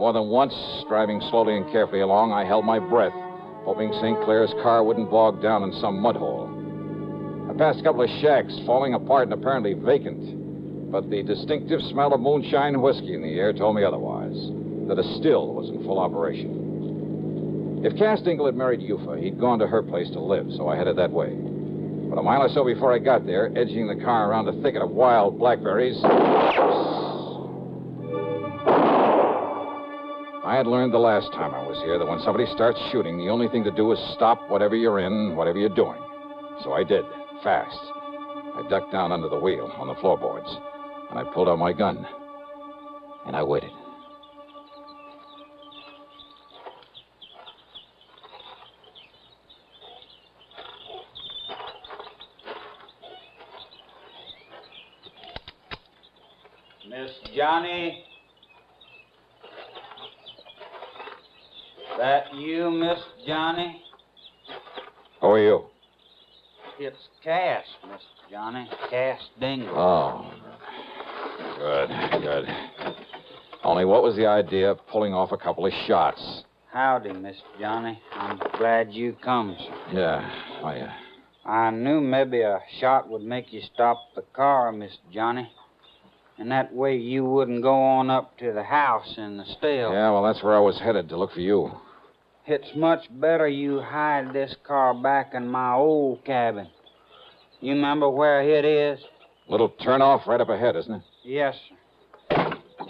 More 0.00 0.14
than 0.14 0.32
once, 0.32 0.56
driving 0.88 1.20
slowly 1.28 1.58
and 1.58 1.70
carefully 1.70 2.00
along, 2.00 2.32
I 2.32 2.48
held 2.48 2.64
my 2.64 2.78
breath, 2.78 3.12
hoping 3.68 3.92
St. 4.00 4.24
Clair's 4.24 4.54
car 4.62 4.82
wouldn't 4.82 5.10
bog 5.10 5.42
down 5.42 5.64
in 5.64 5.72
some 5.84 6.00
mud 6.00 6.16
hole. 6.16 6.48
I 7.44 7.52
passed 7.60 7.80
a 7.80 7.82
couple 7.84 8.00
of 8.00 8.20
shacks, 8.24 8.56
falling 8.64 8.94
apart 8.94 9.28
and 9.28 9.34
apparently 9.34 9.74
vacant. 9.74 10.43
But 10.94 11.10
the 11.10 11.24
distinctive 11.24 11.82
smell 11.90 12.14
of 12.14 12.20
moonshine 12.20 12.80
whiskey 12.80 13.14
in 13.14 13.22
the 13.22 13.34
air 13.34 13.52
told 13.52 13.74
me 13.74 13.82
otherwise, 13.82 14.52
that 14.86 14.96
a 14.96 15.02
still 15.18 15.52
was 15.52 15.68
in 15.68 15.82
full 15.82 15.98
operation. 15.98 17.82
If 17.84 17.98
Cass 17.98 18.22
Dingle 18.22 18.46
had 18.46 18.54
married 18.54 18.78
Eufa, 18.78 19.20
he'd 19.20 19.40
gone 19.40 19.58
to 19.58 19.66
her 19.66 19.82
place 19.82 20.08
to 20.10 20.20
live, 20.20 20.46
so 20.56 20.68
I 20.68 20.76
headed 20.76 20.94
that 20.98 21.10
way. 21.10 21.34
But 21.34 22.20
a 22.20 22.22
mile 22.22 22.44
or 22.44 22.48
so 22.48 22.64
before 22.64 22.94
I 22.94 23.00
got 23.00 23.26
there, 23.26 23.50
edging 23.58 23.88
the 23.88 23.96
car 24.04 24.30
around 24.30 24.46
a 24.46 24.52
thicket 24.62 24.82
of 24.82 24.90
wild 24.90 25.36
blackberries, 25.36 26.00
I 26.04 26.52
had 30.54 30.68
learned 30.68 30.94
the 30.94 30.98
last 30.98 31.32
time 31.32 31.56
I 31.56 31.66
was 31.66 31.76
here 31.82 31.98
that 31.98 32.06
when 32.06 32.20
somebody 32.20 32.46
starts 32.54 32.78
shooting, 32.92 33.18
the 33.18 33.30
only 33.30 33.48
thing 33.48 33.64
to 33.64 33.72
do 33.72 33.90
is 33.90 33.98
stop 34.14 34.48
whatever 34.48 34.76
you're 34.76 35.00
in, 35.00 35.34
whatever 35.34 35.58
you're 35.58 35.74
doing. 35.74 36.00
So 36.62 36.72
I 36.72 36.84
did, 36.84 37.04
fast. 37.42 37.80
I 38.54 38.62
ducked 38.70 38.92
down 38.92 39.10
under 39.10 39.28
the 39.28 39.40
wheel 39.40 39.72
on 39.76 39.88
the 39.88 39.96
floorboards, 39.96 40.56
and 41.14 41.28
I 41.28 41.32
pulled 41.32 41.48
out 41.48 41.58
my 41.58 41.72
gun. 41.72 42.04
And 43.26 43.36
I 43.36 43.42
waited. 43.42 43.70
Miss 56.88 57.10
Johnny? 57.34 58.04
That 61.98 62.34
you, 62.34 62.70
Miss 62.70 62.98
Johnny? 63.26 63.80
Who 65.20 65.26
are 65.28 65.38
you? 65.38 65.64
It's 66.78 66.96
Cass, 67.22 67.64
Miss 67.90 68.02
Johnny. 68.30 68.68
Cass 68.90 69.20
Dingle. 69.40 69.78
Oh. 69.78 70.43
Good, 71.64 71.88
good. 72.20 72.44
Only 73.62 73.86
what 73.86 74.02
was 74.02 74.16
the 74.16 74.26
idea 74.26 74.70
of 74.70 74.86
pulling 74.86 75.14
off 75.14 75.32
a 75.32 75.38
couple 75.38 75.64
of 75.64 75.72
shots? 75.86 76.42
Howdy, 76.70 77.14
Miss 77.14 77.38
Johnny. 77.58 77.98
I'm 78.12 78.38
glad 78.58 78.92
you 78.92 79.16
come, 79.24 79.56
sir. 79.58 79.74
Yeah, 79.94 80.30
I, 80.62 80.80
uh, 80.80 81.50
I 81.50 81.70
knew 81.70 82.02
maybe 82.02 82.42
a 82.42 82.60
shot 82.80 83.08
would 83.08 83.22
make 83.22 83.50
you 83.50 83.62
stop 83.72 83.96
the 84.14 84.24
car, 84.34 84.72
Miss 84.72 84.92
Johnny. 85.10 85.50
And 86.36 86.50
that 86.50 86.70
way 86.74 86.98
you 86.98 87.24
wouldn't 87.24 87.62
go 87.62 87.82
on 87.82 88.10
up 88.10 88.36
to 88.40 88.52
the 88.52 88.64
house 88.64 89.14
in 89.16 89.38
the 89.38 89.46
still. 89.56 89.90
yeah, 89.90 90.10
well, 90.10 90.22
that's 90.22 90.42
where 90.42 90.54
I 90.54 90.60
was 90.60 90.78
headed 90.78 91.08
to 91.08 91.16
look 91.16 91.32
for 91.32 91.40
you. 91.40 91.70
It's 92.46 92.76
much 92.76 93.06
better 93.10 93.48
you 93.48 93.80
hide 93.80 94.34
this 94.34 94.54
car 94.66 94.92
back 94.92 95.32
in 95.32 95.48
my 95.48 95.72
old 95.72 96.26
cabin. 96.26 96.68
You 97.62 97.72
remember 97.72 98.10
where 98.10 98.42
it 98.42 98.66
is? 98.66 99.02
Little 99.48 99.70
turnoff 99.70 100.26
right 100.26 100.42
up 100.42 100.50
ahead, 100.50 100.76
isn't 100.76 100.92
it? 100.92 101.02
Yes, 101.24 101.56
sir. 101.68 101.76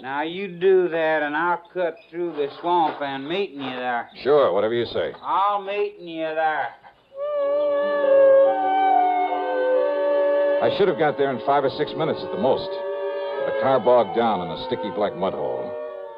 Now 0.01 0.23
you 0.23 0.49
do 0.49 0.89
that, 0.89 1.23
and 1.23 1.37
I'll 1.37 1.63
cut 1.73 1.97
through 2.11 2.33
the 2.33 2.49
swamp 2.61 3.01
and 3.01 3.29
meeting 3.29 3.61
you 3.61 3.71
there. 3.71 4.11
Sure, 4.23 4.53
whatever 4.53 4.75
you 4.75 4.85
say. 4.87 5.13
I'll 5.23 5.63
meeting 5.63 6.09
you 6.09 6.25
there. 6.25 6.69
I 10.63 10.77
should 10.77 10.89
have 10.89 10.99
got 10.99 11.17
there 11.17 11.31
in 11.31 11.45
five 11.47 11.63
or 11.63 11.71
six 11.71 11.93
minutes 11.97 12.21
at 12.23 12.33
the 12.33 12.39
most. 12.39 12.69
The 13.47 13.61
car 13.63 13.79
bogged 13.79 14.17
down 14.17 14.41
in 14.41 14.49
a 14.51 14.67
sticky 14.67 14.91
black 14.97 15.15
mud 15.15 15.33
hole. 15.33 15.71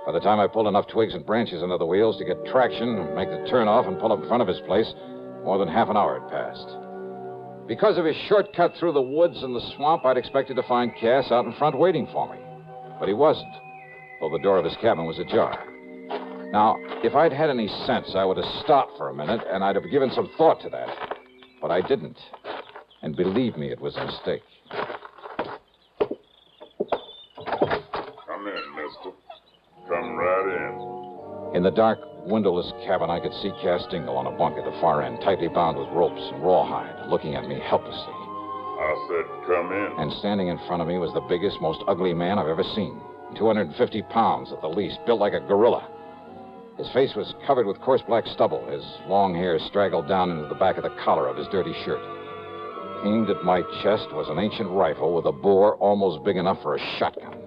By 0.07 0.13
the 0.13 0.21
time 0.21 0.41
I 0.41 0.47
pulled 0.47 0.69
enough 0.69 0.87
twigs 0.89 1.15
and 1.15 1.27
branches 1.27 1.63
under 1.63 1.77
the 1.77 1.87
wheels 1.87 2.17
to 2.19 2.25
get 2.25 2.45
traction, 2.47 2.97
and 2.97 3.15
make 3.15 3.29
the 3.29 3.45
turnoff, 3.51 3.87
and 3.89 3.99
pull 3.99 4.13
up 4.13 4.23
in 4.23 4.29
front 4.29 4.43
of 4.43 4.49
his 4.49 4.61
place, 4.61 4.93
more 5.45 5.59
than 5.59 5.69
half 5.69 5.91
an 5.91 5.97
hour 5.97 6.21
had 6.21 6.31
passed. 6.31 6.86
Because 7.67 7.99
of 7.99 8.05
his 8.05 8.17
shortcut 8.29 8.75
through 8.77 8.93
the 8.93 9.03
woods 9.03 9.43
and 9.43 9.55
the 9.55 9.73
swamp, 9.75 10.05
I'd 10.05 10.17
expected 10.17 10.55
to 10.55 10.63
find 10.63 10.95
Cass 10.95 11.33
out 11.33 11.47
in 11.47 11.53
front 11.55 11.77
waiting 11.77 12.07
for 12.13 12.33
me. 12.33 12.39
But 13.01 13.09
he 13.09 13.15
wasn't, 13.15 13.53
though 14.21 14.31
the 14.31 14.39
door 14.39 14.59
of 14.59 14.65
his 14.65 14.77
cabin 14.81 15.05
was 15.05 15.19
ajar. 15.19 15.65
Now, 16.53 16.77
if 17.03 17.15
I'd 17.15 17.33
had 17.33 17.51
any 17.51 17.67
sense, 17.87 18.15
I 18.15 18.25
would 18.25 18.37
have 18.37 18.63
stopped 18.63 18.97
for 18.97 19.09
a 19.09 19.15
minute, 19.15 19.41
and 19.51 19.65
I'd 19.65 19.75
have 19.75 19.91
given 19.91 20.13
some 20.13 20.31
thought 20.39 20.61
to 20.63 20.71
that. 20.71 21.19
But 21.61 21.73
I 21.73 21.81
didn't. 21.81 22.19
And 23.03 23.17
believe 23.17 23.57
me, 23.57 23.73
it 23.73 23.81
was 23.81 23.97
a 23.97 24.05
mistake. 24.05 24.43
Come 24.69 24.87
in, 28.47 28.63
mister. 28.77 29.11
Come 29.89 30.17
right 30.17 31.51
in. 31.53 31.57
In 31.57 31.63
the 31.65 31.73
dark, 31.73 31.99
windowless 32.27 32.73
cabin, 32.85 33.11
I 33.11 33.21
could 33.21 33.33
see 33.35 33.51
Cass 33.63 33.87
Dingle 33.91 34.17
on 34.17 34.27
a 34.27 34.37
bunk 34.37 34.59
at 34.59 34.65
the 34.65 34.77
far 34.81 35.03
end, 35.03 35.21
tightly 35.23 35.49
bound 35.49 35.79
with 35.79 35.89
ropes 35.89 36.21
and 36.33 36.43
rawhide, 36.43 37.09
looking 37.09 37.35
at 37.35 37.49
me 37.49 37.61
helplessly. 37.61 38.15
I 38.15 39.07
said 39.09 39.47
come 39.47 39.73
in. 39.73 39.93
And 39.99 40.13
standing 40.19 40.49
in 40.49 40.59
front 40.67 40.83
of 40.83 40.89
me 40.89 40.99
was 40.99 41.13
the 41.15 41.25
biggest, 41.29 41.61
most 41.61 41.83
ugly 41.89 42.13
man 42.13 42.39
I've 42.39 42.49
ever 42.49 42.65
seen. 42.75 43.01
250 43.37 44.03
pounds 44.11 44.53
at 44.53 44.61
the 44.61 44.69
least, 44.69 44.99
built 45.07 45.21
like 45.21 45.33
a 45.33 45.41
gorilla. 45.41 45.89
His 46.79 46.91
face 46.93 47.15
was 47.15 47.35
covered 47.47 47.67
with 47.67 47.81
coarse 47.81 48.03
black 48.07 48.27
stubble. 48.27 48.67
His 48.69 48.85
long 49.09 49.35
hair 49.35 49.59
straggled 49.59 50.09
down 50.09 50.31
into 50.31 50.49
the 50.49 50.55
back 50.55 50.77
of 50.77 50.83
the 50.83 50.95
collar 51.03 51.27
of 51.27 51.37
his 51.37 51.49
dirty 51.49 51.73
shirt. 51.85 52.01
Aimed 53.05 53.31
at 53.31 53.45
my 53.45 53.63
chest 53.83 54.13
was 54.13 54.29
an 54.29 54.39
ancient 54.39 54.71
rifle 54.71 55.15
with 55.15 55.27
a 55.27 55.33
bore 55.33 55.77
almost 55.77 56.25
big 56.25 56.37
enough 56.37 56.61
for 56.63 56.77
a 56.77 56.99
shotgun. 56.99 57.39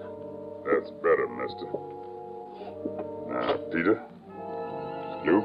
That's 0.66 0.90
better, 1.02 1.28
mister. 1.28 1.66
Now, 3.30 3.56
Peter, 3.70 4.02
Luke, 5.24 5.44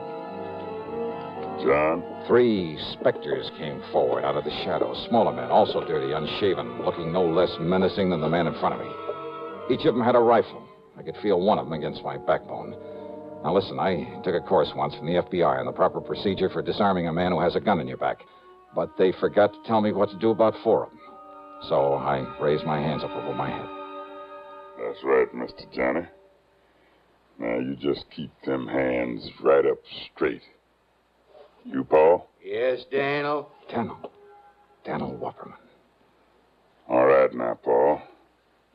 John, 1.66 2.04
Three 2.28 2.78
specters 2.94 3.52
came 3.58 3.82
forward 3.92 4.24
out 4.24 4.36
of 4.36 4.44
the 4.44 4.64
shadows, 4.64 5.06
smaller 5.10 5.32
men, 5.32 5.52
also 5.52 5.86
dirty, 5.86 6.14
unshaven, 6.14 6.84
looking 6.84 7.12
no 7.12 7.24
less 7.24 7.52
menacing 7.60 8.10
than 8.10 8.22
the 8.22 8.30
man 8.30 8.48
in 8.48 8.54
front 8.60 8.76
of 8.76 8.82
me. 8.82 9.76
Each 9.76 9.86
of 9.86 9.94
them 9.96 10.04
had 10.04 10.16
a 10.16 10.20
rifle. 10.20 10.68
I 10.98 11.04
could 11.04 11.18
feel 11.22 11.40
one 11.40 11.60
of 11.60 11.66
them 11.66 11.74
against 11.74 12.04
my 12.04 12.18
backbone. 12.18 12.72
Now, 13.44 13.54
listen, 13.54 13.80
I 13.80 14.22
took 14.24 14.34
a 14.34 14.42
course 14.42 14.72
once 14.76 14.96
from 14.96 15.06
the 15.06 15.22
FBI 15.22 15.60
on 15.60 15.66
the 15.66 15.72
proper 15.72 16.02
procedure 16.02 16.50
for 16.50 16.62
disarming 16.62 17.08
a 17.08 17.14
man 17.14 17.32
who 17.32 17.40
has 17.42 17.56
a 17.56 17.60
gun 17.60 17.80
in 17.80 17.88
your 17.88 17.98
back. 17.98 18.18
But 18.74 18.98
they 18.98 19.12
forgot 19.20 19.54
to 19.54 19.60
tell 19.68 19.82
me 19.82 19.92
what 19.94 20.10
to 20.10 20.18
do 20.18 20.32
about 20.32 20.56
four 20.64 20.86
of 20.86 20.90
them. 20.90 21.00
So 21.70 21.94
I 21.94 22.26
raised 22.42 22.66
my 22.66 22.80
hands 22.80 23.04
up 23.04 23.12
over 23.12 23.34
my 23.34 23.50
head. 23.50 23.70
that's 24.80 25.04
right, 25.04 25.34
Mister 25.34 25.66
Johnny. 25.74 26.08
Now, 27.38 27.60
you 27.60 27.76
just 27.76 28.06
keep 28.16 28.32
them 28.46 28.68
hands 28.68 29.30
right 29.42 29.66
up 29.66 29.80
straight. 30.14 30.42
You, 31.66 31.84
Paul? 31.84 32.30
Yes, 32.44 32.86
Daniel. 32.92 33.52
Daniel. 33.70 34.12
Daniel 34.86 35.18
Wupperman. 35.22 35.58
All 36.88 37.06
right 37.06 37.34
now, 37.34 37.56
Paul. 37.62 38.02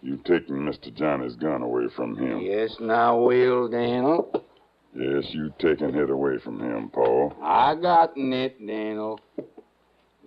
You 0.03 0.17
taking 0.25 0.57
Mr. 0.57 0.95
Johnny's 0.95 1.37
gun 1.37 1.63
away 1.63 1.85
from 1.95 2.17
him. 2.17 2.41
Yes, 2.41 2.75
now 2.81 3.19
will, 3.19 3.69
Daniel. 3.69 4.45
Yes, 4.95 5.25
you 5.31 5.53
taking 5.59 5.95
it 5.95 6.11
away 6.11 6.39
from 6.39 6.59
him, 6.59 6.89
Paul. 6.89 7.35
I 7.43 7.77
got 7.77 8.13
it, 8.17 8.67
Daniel. 8.67 9.21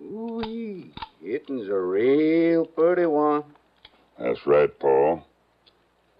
Ooh, 0.00 0.84
hitting's 1.22 1.68
a 1.68 1.78
real 1.78 2.64
pretty 2.66 3.06
one. 3.06 3.44
That's 4.18 4.46
right, 4.46 4.70
Paul. 4.78 5.26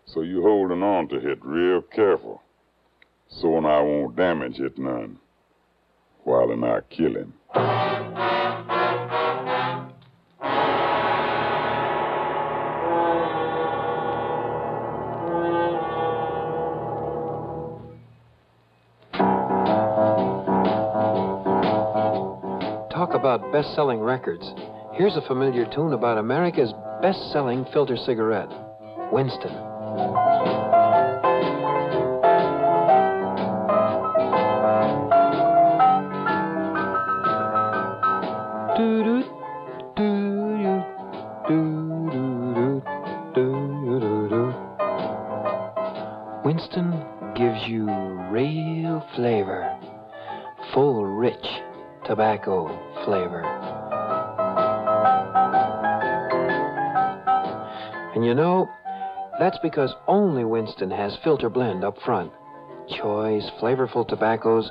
So 0.07 0.21
you 0.21 0.43
holding 0.43 0.83
on 0.83 1.09
to 1.09 1.17
it 1.17 1.39
real 1.43 1.83
careful. 1.83 2.43
So 3.29 3.57
and 3.57 3.67
I 3.67 3.81
won't 3.81 4.17
damage 4.17 4.61
it 4.61 4.79
none. 4.79 5.19
While 6.25 6.51
and 6.53 6.65
I 6.65 6.81
kill 6.91 7.15
him. 7.17 7.35
Talk 22.91 23.15
about 23.15 23.53
best 23.53 23.75
selling 23.75 24.01
records. 24.01 24.45
Here's 24.95 25.17
a 25.17 25.27
familiar 25.27 25.67
tune 25.75 25.93
about 25.93 26.19
America's 26.19 26.73
best 27.03 27.33
selling 27.33 27.67
filter 27.73 27.97
cigarette 27.97 28.49
Winston. 29.13 29.74
Winston 46.45 47.05
gives 47.35 47.67
you 47.67 47.87
real 48.31 49.07
flavor, 49.15 49.79
full, 50.73 51.07
rich 51.07 51.47
tobacco 52.05 52.69
that's 59.45 59.59
because 59.59 59.95
only 60.09 60.43
Winston 60.43 60.91
has 60.91 61.19
filter 61.23 61.51
blend 61.51 61.85
up 61.85 62.01
front. 62.01 62.33
Choice, 62.89 63.45
flavorful 63.61 64.09
tobaccos, 64.09 64.71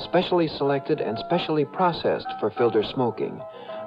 specially 0.00 0.48
selected 0.48 0.98
and 0.98 1.18
specially 1.18 1.66
processed 1.66 2.28
for 2.40 2.50
filter 2.50 2.82
smoking. 2.82 3.38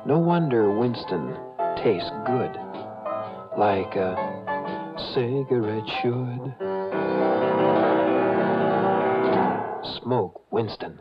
No 0.06 0.20
wonder 0.20 0.77
Winston 0.77 1.36
tastes 1.77 2.12
good. 2.27 2.56
Like 3.58 3.96
a 3.96 4.13
cigarette 5.15 5.89
should. 6.03 6.53
Smoke 10.03 10.44
Winston. 10.51 11.00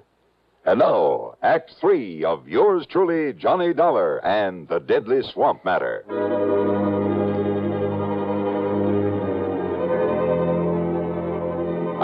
And 0.64 0.78
now, 0.78 1.34
Act 1.42 1.74
Three 1.78 2.24
of 2.24 2.48
yours 2.48 2.86
truly, 2.86 3.34
Johnny 3.34 3.74
Dollar 3.74 4.24
and 4.24 4.66
the 4.66 4.80
Deadly 4.80 5.20
Swamp 5.30 5.62
Matter. 5.62 6.04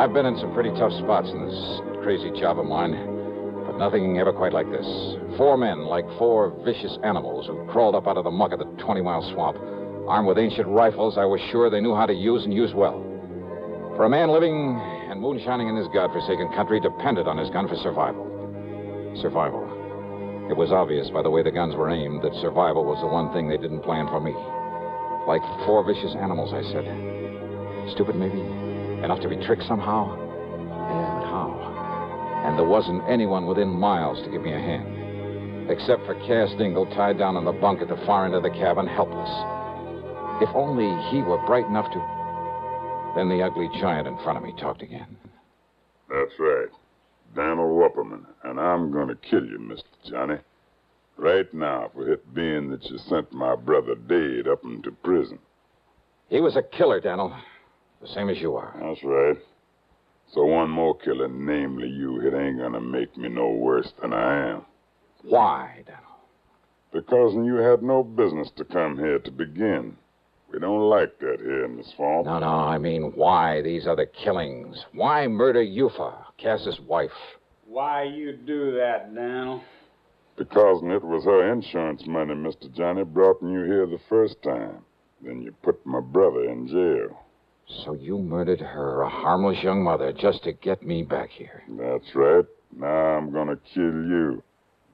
I've 0.03 0.13
been 0.13 0.27
in 0.27 0.37
some 0.43 0.53
pretty 0.53 0.75
tough 0.75 0.91
spots 0.99 1.31
in 1.31 1.47
this 1.47 1.81
crazy 2.03 2.35
job 2.35 2.59
of 2.59 2.67
mine, 2.67 2.91
but 2.91 3.79
Nothing 3.79 4.19
ever 4.19 4.33
quite 4.33 4.53
like 4.53 4.67
this. 4.67 4.85
Four 5.39 5.57
men, 5.57 5.87
like 5.87 6.03
four 6.19 6.51
vicious 6.65 6.99
animals, 7.05 7.47
who 7.47 7.65
crawled 7.71 7.95
up 7.95 8.09
out 8.09 8.17
of 8.17 8.25
the 8.25 8.31
muck 8.31 8.51
of 8.51 8.59
the 8.59 8.67
20 8.83 9.01
mile 9.01 9.23
swamp. 9.33 9.57
Armed 10.09 10.27
with 10.27 10.39
ancient 10.39 10.67
rifles, 10.67 11.19
I 11.19 11.25
was 11.25 11.41
sure 11.53 11.71
they 11.71 11.81
knew 11.81 11.95
how 11.95 12.07
to 12.07 12.13
use 12.13 12.43
and 12.43 12.53
use 12.53 12.75
well. 12.75 12.99
For 13.95 14.03
a 14.03 14.11
man 14.11 14.29
living 14.29 14.75
and 15.09 15.21
moonshining 15.21 15.69
in 15.69 15.79
this 15.79 15.87
godforsaken 15.95 16.51
country 16.59 16.81
depended 16.81 17.29
on 17.29 17.39
his 17.39 17.51
gun 17.51 17.69
for 17.69 17.77
survival. 17.77 18.27
Survival. 19.23 19.63
It 20.51 20.57
was 20.57 20.73
obvious 20.73 21.11
by 21.11 21.23
the 21.23 21.31
way 21.31 21.45
the 21.45 21.55
guns 21.55 21.77
were 21.77 21.91
aimed 21.91 22.23
that 22.23 22.35
survival 22.43 22.83
was 22.85 22.99
the 22.99 23.07
one 23.07 23.33
thing 23.33 23.47
they 23.47 23.57
didn't 23.57 23.87
plan 23.87 24.11
for 24.11 24.19
me. 24.19 24.35
Like 25.31 25.47
four 25.63 25.87
vicious 25.87 26.19
animals, 26.19 26.51
I 26.51 26.67
said. 26.75 26.91
Stupid, 27.95 28.17
maybe? 28.17 28.72
Enough 29.05 29.21
to 29.21 29.29
be 29.29 29.37
tricked 29.37 29.65
somehow? 29.65 30.15
Yeah, 30.15 31.19
but 31.19 31.27
how? 31.27 32.43
And 32.47 32.59
there 32.59 32.67
wasn't 32.67 33.03
anyone 33.09 33.47
within 33.47 33.69
miles 33.69 34.23
to 34.25 34.31
give 34.31 34.43
me 34.43 34.53
a 34.53 34.59
hand. 34.59 35.71
Except 35.71 36.05
for 36.07 36.15
Cass 36.27 36.55
Dingle 36.59 36.87
tied 36.87 37.19
down 37.19 37.37
in 37.37 37.45
the 37.45 37.53
bunk 37.53 37.81
at 37.81 37.89
the 37.89 38.01
far 38.07 38.27
end 38.27 38.35
of 38.35 38.43
the 38.43 38.51
cabin, 38.51 38.87
helpless. 38.87 39.31
If 40.43 40.55
only 40.55 40.91
he 41.11 41.23
were 41.23 41.45
bright 41.47 41.67
enough 41.67 41.91
to. 41.93 43.13
Then 43.17 43.29
the 43.29 43.43
ugly 43.43 43.69
giant 43.81 44.09
in 44.09 44.17
front 44.19 44.39
of 44.39 44.45
me 44.45 44.55
talked 44.61 44.83
again. 44.83 45.17
That's 46.09 46.33
right. 46.39 46.69
Daniel 47.35 47.69
Wupperman, 47.69 48.25
and 48.45 48.61
I'm 48.61 48.93
going 48.93 49.09
to 49.09 49.15
kill 49.17 49.45
you, 49.45 49.59
Mr. 49.59 50.11
Johnny. 50.11 50.39
Right 51.17 51.53
now, 51.53 51.91
for 51.95 52.11
it 52.11 52.35
being 52.35 52.71
that 52.71 52.85
you 52.85 52.99
sent 52.99 53.33
my 53.33 53.55
brother 53.55 53.95
Dade 53.95 54.49
up 54.49 54.65
into 54.65 54.91
prison. 54.91 55.39
He 56.29 56.41
was 56.41 56.57
a 56.57 56.63
killer, 56.63 57.01
Daniel. 57.01 57.35
The 58.03 58.09
same 58.09 58.29
as 58.29 58.41
you 58.41 58.57
are. 58.57 58.75
That's 58.81 59.03
right. 59.05 59.37
So 60.35 60.45
one 60.45 60.71
more 60.71 60.97
killer, 60.99 61.29
namely 61.29 61.89
you, 61.89 62.21
it 62.21 62.35
ain't 62.35 62.59
gonna 62.59 62.81
make 62.81 63.17
me 63.17 63.29
no 63.29 63.51
worse 63.51 63.93
than 64.01 64.13
I 64.13 64.51
am. 64.51 64.63
Why, 65.23 65.85
Daniel? 65.87 66.03
Because 66.93 67.35
you 67.35 67.57
had 67.57 67.83
no 67.83 68.03
business 68.03 68.51
to 68.57 68.65
come 68.65 68.99
here 68.99 69.21
to 69.21 69.31
begin. 69.31 69.97
We 70.53 70.59
don't 70.59 70.91
like 70.91 71.19
that 71.21 71.39
here 71.41 71.65
in 71.65 71.77
the 71.77 71.85
swamp. 71.97 72.27
No, 72.27 72.41
no, 72.41 72.47
I 72.47 72.77
mean, 72.77 73.13
why 73.15 73.63
these 73.63 73.87
other 73.87 74.07
killings? 74.07 74.85
Why 74.93 75.29
murder 75.29 75.65
Eufa, 75.65 76.13
Cass's 76.39 76.81
wife? 76.81 77.11
Why 77.67 78.03
you 78.03 78.33
do 78.33 78.73
that, 78.73 79.15
Daniel? 79.15 79.63
Because 80.37 80.83
it 80.83 81.05
was 81.05 81.25
her 81.25 81.53
insurance 81.53 82.05
money, 82.07 82.35
Mr. 82.35 82.75
Johnny, 82.75 83.05
brought 83.05 83.41
you 83.43 83.63
here 83.63 83.87
the 83.87 84.01
first 84.09 84.43
time. 84.43 84.85
Then 85.23 85.41
you 85.41 85.53
put 85.63 85.87
my 85.87 86.01
brother 86.01 86.51
in 86.51 86.67
jail. 86.67 87.22
So 87.67 87.95
you 87.95 88.19
murdered 88.19 88.61
her, 88.61 89.03
a 89.03 89.09
harmless 89.09 89.63
young 89.63 89.83
mother, 89.83 90.13
just 90.13 90.45
to 90.45 90.53
get 90.53 90.83
me 90.83 91.03
back 91.03 91.31
here. 91.31 91.63
That's 91.69 92.15
right. 92.15 92.45
Now 92.77 92.87
I'm 92.87 93.33
gonna 93.33 93.59
kill 93.75 93.83
you. 93.83 94.43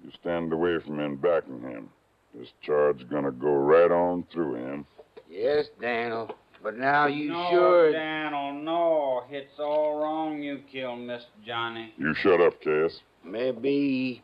You 0.04 0.10
stand 0.20 0.52
away 0.52 0.78
from 0.84 1.00
him 1.00 1.16
backing 1.16 1.60
him. 1.60 1.90
This 2.34 2.48
charge's 2.62 3.08
gonna 3.08 3.32
go 3.32 3.52
right 3.52 3.90
on 3.90 4.24
through 4.32 4.54
him. 4.54 4.86
Yes, 5.28 5.66
Daniel. 5.80 6.30
But 6.62 6.76
now 6.76 7.06
you 7.06 7.30
no, 7.30 7.48
sure. 7.50 7.92
Daniel, 7.92 8.52
no. 8.52 9.24
It's 9.30 9.58
all 9.58 10.00
wrong 10.00 10.42
you 10.42 10.60
killed 10.70 11.00
Miss 11.00 11.22
Johnny. 11.46 11.94
You 11.96 12.14
shut 12.14 12.40
up, 12.40 12.60
Cass. 12.60 13.00
Maybe. 13.24 14.22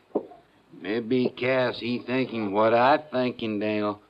Maybe 0.81 1.33
Cass, 1.37 1.79
he 1.79 2.03
thinking 2.05 2.51
what 2.51 2.73
I 2.73 2.97
thinking, 3.11 3.59
Daniel. 3.59 4.01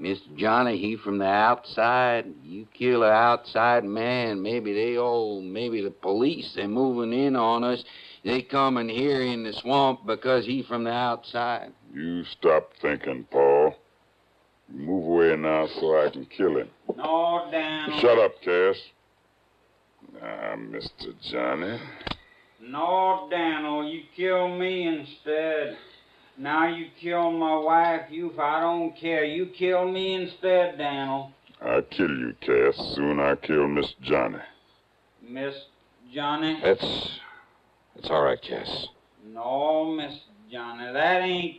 Mr. 0.00 0.36
Johnny, 0.36 0.76
he 0.76 0.96
from 0.96 1.18
the 1.18 1.26
outside. 1.26 2.26
You 2.42 2.66
kill 2.74 3.04
a 3.04 3.10
outside 3.10 3.84
man. 3.84 4.42
Maybe 4.42 4.72
they 4.72 4.98
all, 4.98 5.40
maybe 5.40 5.82
the 5.82 5.90
police, 5.90 6.52
they 6.56 6.66
moving 6.66 7.12
in 7.12 7.36
on 7.36 7.62
us. 7.62 7.84
They 8.24 8.42
coming 8.42 8.88
here 8.88 9.22
in 9.22 9.44
the 9.44 9.52
swamp 9.52 10.06
because 10.06 10.46
he 10.46 10.62
from 10.62 10.84
the 10.84 10.92
outside. 10.92 11.72
You 11.92 12.24
stop 12.24 12.70
thinking, 12.80 13.26
Paul. 13.30 13.76
You 14.72 14.80
move 14.80 15.04
away 15.04 15.36
now 15.36 15.68
so 15.78 16.04
I 16.04 16.10
can 16.10 16.26
kill 16.26 16.56
him. 16.56 16.70
No, 16.96 17.48
Dan. 17.50 18.00
Shut 18.00 18.18
up, 18.18 18.40
Cass. 18.42 18.76
Now, 20.14 20.54
Mr. 20.56 21.14
Johnny. 21.30 21.78
No, 22.60 23.28
Daniel, 23.30 23.86
you 23.86 24.02
kill 24.16 24.48
me 24.56 24.86
instead. 24.86 25.76
Now 26.36 26.66
you 26.66 26.86
kill 27.00 27.30
my 27.30 27.56
wife, 27.56 28.10
you, 28.10 28.30
if 28.32 28.38
I 28.38 28.60
don't 28.60 28.96
care. 28.96 29.24
You 29.24 29.46
kill 29.46 29.90
me 29.90 30.14
instead, 30.14 30.78
Daniel. 30.78 31.30
I 31.62 31.80
kill 31.90 32.10
you, 32.10 32.34
Cass. 32.40 32.76
Soon 32.96 33.20
I 33.20 33.36
kill 33.36 33.68
Miss 33.68 33.94
Johnny. 34.02 34.38
Miss 35.26 35.54
Johnny? 36.12 36.58
It's. 36.62 37.20
It's 37.96 38.10
all 38.10 38.22
right, 38.22 38.40
Cass. 38.42 38.88
No, 39.32 39.92
Miss 39.92 40.12
Johnny, 40.50 40.92
that 40.92 41.22
ain't. 41.22 41.56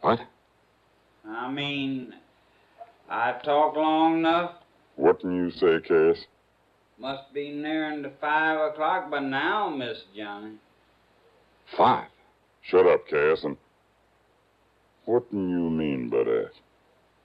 What? 0.00 0.20
I 1.28 1.50
mean, 1.50 2.14
I 3.08 3.32
talked 3.44 3.76
long 3.76 4.18
enough. 4.18 4.52
What 4.96 5.20
can 5.20 5.36
you 5.36 5.50
say, 5.50 5.80
Cass? 5.86 6.24
Must 6.98 7.32
be 7.34 7.50
nearing 7.50 8.02
to 8.02 8.10
five 8.20 8.72
o'clock 8.72 9.10
by 9.10 9.20
now, 9.20 9.68
Miss 9.68 9.98
Johnny. 10.16 10.54
Five? 11.76 12.08
Shut 12.62 12.86
up, 12.86 13.06
Cass, 13.08 13.44
and 13.44 13.56
what 15.04 15.30
do 15.30 15.36
you 15.36 15.68
mean 15.68 16.08
by 16.08 16.24
that? 16.24 16.50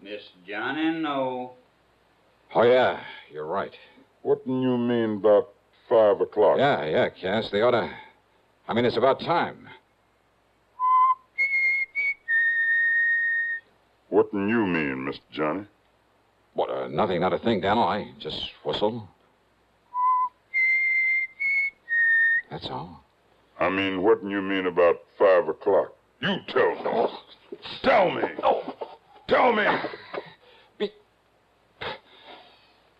Miss 0.01 0.21
Johnny, 0.47 0.99
no. 0.99 1.53
Oh, 2.55 2.63
yeah, 2.63 3.01
you're 3.31 3.45
right. 3.45 3.73
What 4.23 4.45
do 4.45 4.51
you 4.51 4.77
mean 4.77 5.17
about 5.17 5.49
five 5.87 6.19
o'clock? 6.19 6.57
Yeah, 6.57 6.85
yeah, 6.85 7.09
Cass, 7.09 7.49
they 7.51 7.61
ought 7.61 7.71
to. 7.71 7.89
I 8.67 8.73
mean, 8.73 8.85
it's 8.85 8.97
about 8.97 9.19
time. 9.19 9.69
What 14.09 14.31
do 14.31 14.39
you 14.47 14.65
mean, 14.65 15.07
Mr. 15.07 15.19
Johnny? 15.31 15.65
What, 16.53 16.69
uh, 16.69 16.87
nothing, 16.87 17.21
not 17.21 17.33
a 17.33 17.37
thing, 17.37 17.61
Daniel. 17.61 17.85
I 17.85 18.11
just 18.19 18.51
whistled. 18.63 19.07
That's 22.49 22.65
all. 22.67 23.03
I 23.59 23.69
mean, 23.69 24.03
what 24.03 24.23
do 24.23 24.29
you 24.29 24.41
mean 24.41 24.67
about 24.67 24.97
five 25.17 25.47
o'clock? 25.47 25.93
You 26.21 26.37
tell 26.47 26.75
me. 26.75 27.07
Tell 27.83 28.11
me. 28.11 28.21
Tell 29.27 29.53
me. 29.53 29.65
Be- 30.77 30.91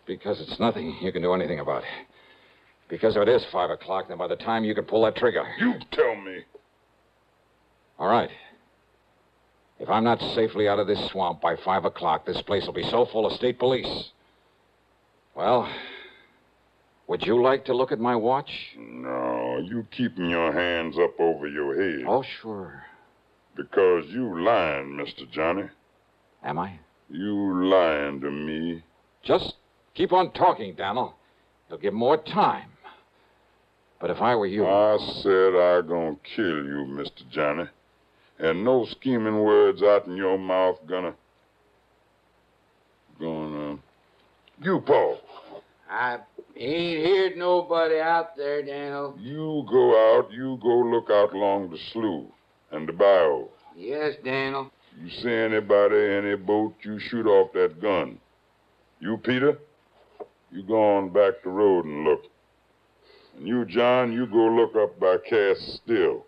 because 0.06 0.42
it's 0.42 0.60
nothing 0.60 0.98
you 1.02 1.12
can 1.12 1.22
do 1.22 1.34
anything 1.34 1.60
about. 1.60 1.84
Because 2.90 3.16
if 3.16 3.22
it 3.22 3.30
is 3.30 3.46
five 3.52 3.70
o'clock, 3.70 4.08
then 4.08 4.18
by 4.18 4.28
the 4.28 4.36
time 4.36 4.64
you 4.64 4.74
can 4.74 4.86
pull 4.86 5.04
that 5.04 5.16
trigger. 5.16 5.44
You 5.60 5.74
tell 5.92 6.16
me. 6.16 6.40
All 8.00 8.08
right. 8.08 8.30
If 9.80 9.90
I'm 9.90 10.04
not 10.04 10.20
safely 10.36 10.68
out 10.68 10.80
of 10.80 10.88
this 10.88 11.10
swamp 11.12 11.42
by 11.42 11.56
five 11.58 11.86
o'clock, 11.86 12.26
this 12.26 12.42
place 12.44 12.66
will 12.66 12.74
be 12.74 12.90
so 12.90 13.06
full 13.06 13.26
of 13.26 13.34
state 13.34 13.60
police. 13.60 14.10
Well, 15.36 15.72
would 17.08 17.24
you 17.24 17.42
like 17.42 17.66
to 17.66 17.74
look 17.74 17.92
at 17.92 18.00
my 18.00 18.16
watch? 18.16 18.52
No, 18.78 19.60
you 19.64 19.88
keeping 19.96 20.30
your 20.30 20.52
hands 20.52 20.96
up 21.02 21.20
over 21.20 21.48
your 21.48 21.82
head. 21.82 22.06
Oh, 22.08 22.24
sure. 22.42 22.84
Because 23.56 24.06
you 24.10 24.44
lying, 24.44 24.90
Mr. 24.90 25.30
Johnny. 25.32 25.70
Am 26.44 26.60
I? 26.60 26.80
You 27.10 27.66
lying 27.66 28.20
to 28.22 28.30
me. 28.30 28.84
Just 29.24 29.56
keep 29.96 30.12
on 30.12 30.32
talking, 30.34 30.76
Daniel. 30.76 31.16
You'll 31.70 31.80
give 31.80 31.94
more 31.94 32.18
time. 32.18 32.70
But 34.00 34.12
if 34.12 34.22
I 34.22 34.36
were 34.36 34.46
you. 34.46 34.66
I 34.66 34.98
said 35.22 35.56
I 35.56 35.82
gonna 35.82 36.18
kill 36.36 36.64
you, 36.66 36.86
Mr. 36.90 37.28
Johnny. 37.32 37.66
And 38.40 38.64
no 38.64 38.86
scheming 38.86 39.42
words 39.42 39.82
out 39.82 40.06
in 40.06 40.16
your 40.16 40.38
mouth 40.38 40.78
gonna. 40.88 41.16
gonna. 43.20 43.80
You, 44.62 44.82
Paul. 44.86 45.20
I 45.90 46.20
ain't 46.60 47.06
heard 47.06 47.38
nobody 47.38 48.00
out 48.00 48.36
there, 48.36 48.64
Daniel. 48.64 49.16
You 49.20 49.66
go 49.70 50.18
out, 50.18 50.32
you 50.32 50.60
go 50.62 50.70
look 50.70 51.10
out 51.10 51.34
along 51.34 51.70
the 51.72 51.78
slough 51.92 52.32
and 52.72 52.88
the 52.88 52.94
bayou. 52.94 53.48
Yes, 53.76 54.16
Daniel. 54.24 54.72
You 55.00 55.10
see 55.10 55.32
anybody, 55.32 55.96
any 55.96 56.36
boat, 56.36 56.74
you 56.82 57.00
shoot 57.00 57.28
off 57.28 57.54
that 57.54 57.80
gun. 57.82 58.18
You, 59.00 59.18
Peter, 59.18 59.60
you 60.52 60.64
go 60.64 60.98
on 60.98 61.10
back 61.10 61.44
the 61.44 61.50
road 61.50 61.86
and 61.86 62.04
look. 62.04 62.24
And 63.38 63.48
you, 63.48 63.66
John, 63.66 64.12
you 64.12 64.26
go 64.26 64.48
look 64.48 64.76
up 64.76 65.00
by 65.00 65.18
Cass 65.30 65.80
Still. 65.84 66.26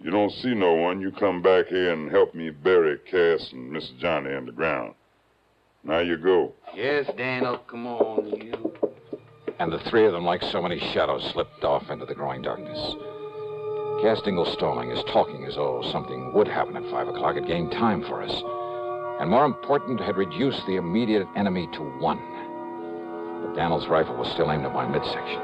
You 0.00 0.10
don't 0.10 0.32
see 0.32 0.54
no 0.54 0.74
one, 0.74 1.00
you 1.00 1.12
come 1.12 1.40
back 1.40 1.68
here 1.68 1.92
and 1.92 2.10
help 2.10 2.34
me 2.34 2.50
bury 2.50 2.98
Cass 3.10 3.52
and 3.52 3.70
Miss 3.70 3.88
Johnny 4.00 4.34
in 4.34 4.46
the 4.46 4.52
ground. 4.52 4.94
Now 5.84 6.00
you 6.00 6.16
go. 6.16 6.52
Yes, 6.74 7.08
Daniel, 7.16 7.58
come 7.58 7.86
on, 7.86 8.26
you. 8.26 8.74
And 9.58 9.72
the 9.72 9.78
three 9.80 10.04
of 10.04 10.12
them, 10.12 10.24
like 10.24 10.42
so 10.42 10.60
many 10.60 10.78
shadows, 10.78 11.24
slipped 11.32 11.64
off 11.64 11.90
into 11.90 12.04
the 12.04 12.14
growing 12.14 12.42
darkness. 12.42 12.78
Cass 14.02 14.20
Dingle 14.20 14.44
stalling 14.44 14.90
is 14.90 15.02
talking 15.04 15.46
as 15.46 15.54
though 15.54 15.82
something 15.90 16.32
would 16.34 16.46
happen 16.46 16.76
at 16.76 16.90
five 16.90 17.08
o'clock. 17.08 17.36
It 17.36 17.46
gained 17.46 17.72
time 17.72 18.02
for 18.02 18.22
us. 18.22 18.42
And 19.18 19.30
more 19.30 19.46
important, 19.46 19.98
had 19.98 20.18
reduced 20.18 20.66
the 20.66 20.76
immediate 20.76 21.26
enemy 21.34 21.66
to 21.72 21.80
one. 21.98 22.20
But 23.42 23.54
Daniel's 23.54 23.88
rifle 23.88 24.16
was 24.16 24.30
still 24.30 24.52
aimed 24.52 24.66
at 24.66 24.74
my 24.74 24.86
midsection. 24.86 25.40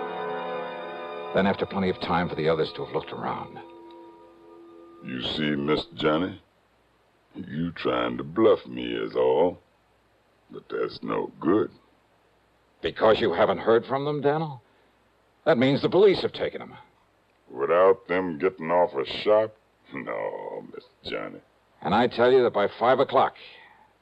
Then, 1.35 1.47
after 1.47 1.65
plenty 1.65 1.89
of 1.89 1.99
time 2.01 2.29
for 2.29 2.35
the 2.35 2.51
others 2.51 2.71
to 2.73 2.85
have 2.85 2.95
looked 2.95 3.13
around, 3.13 3.59
You 5.03 5.23
see, 5.23 5.57
Miss 5.57 5.87
Johnny, 5.95 6.39
you 7.35 7.73
trying 7.73 8.19
to 8.19 8.25
bluff 8.25 8.67
me 8.67 8.93
is 8.93 9.17
all. 9.17 9.59
But 10.51 10.65
that's 10.69 11.03
no 11.03 11.33
good. 11.41 11.71
Because 12.83 13.21
you 13.21 13.33
haven't 13.33 13.59
heard 13.59 13.87
from 13.87 14.05
them, 14.05 14.21
Daniel? 14.21 14.61
That 15.45 15.59
means 15.59 15.83
the 15.83 15.89
police 15.89 16.21
have 16.23 16.33
taken 16.33 16.61
him. 16.61 16.75
Without 17.51 18.07
them 18.09 18.39
getting 18.39 18.71
off 18.71 18.93
a 18.95 19.05
shot? 19.23 19.53
No, 19.95 20.65
Mr. 20.71 21.11
Johnny. 21.11 21.39
And 21.83 21.95
I 21.95 22.07
tell 22.07 22.31
you 22.33 22.43
that 22.45 22.53
by 22.53 22.69
five 22.79 22.99
o'clock, 22.99 23.35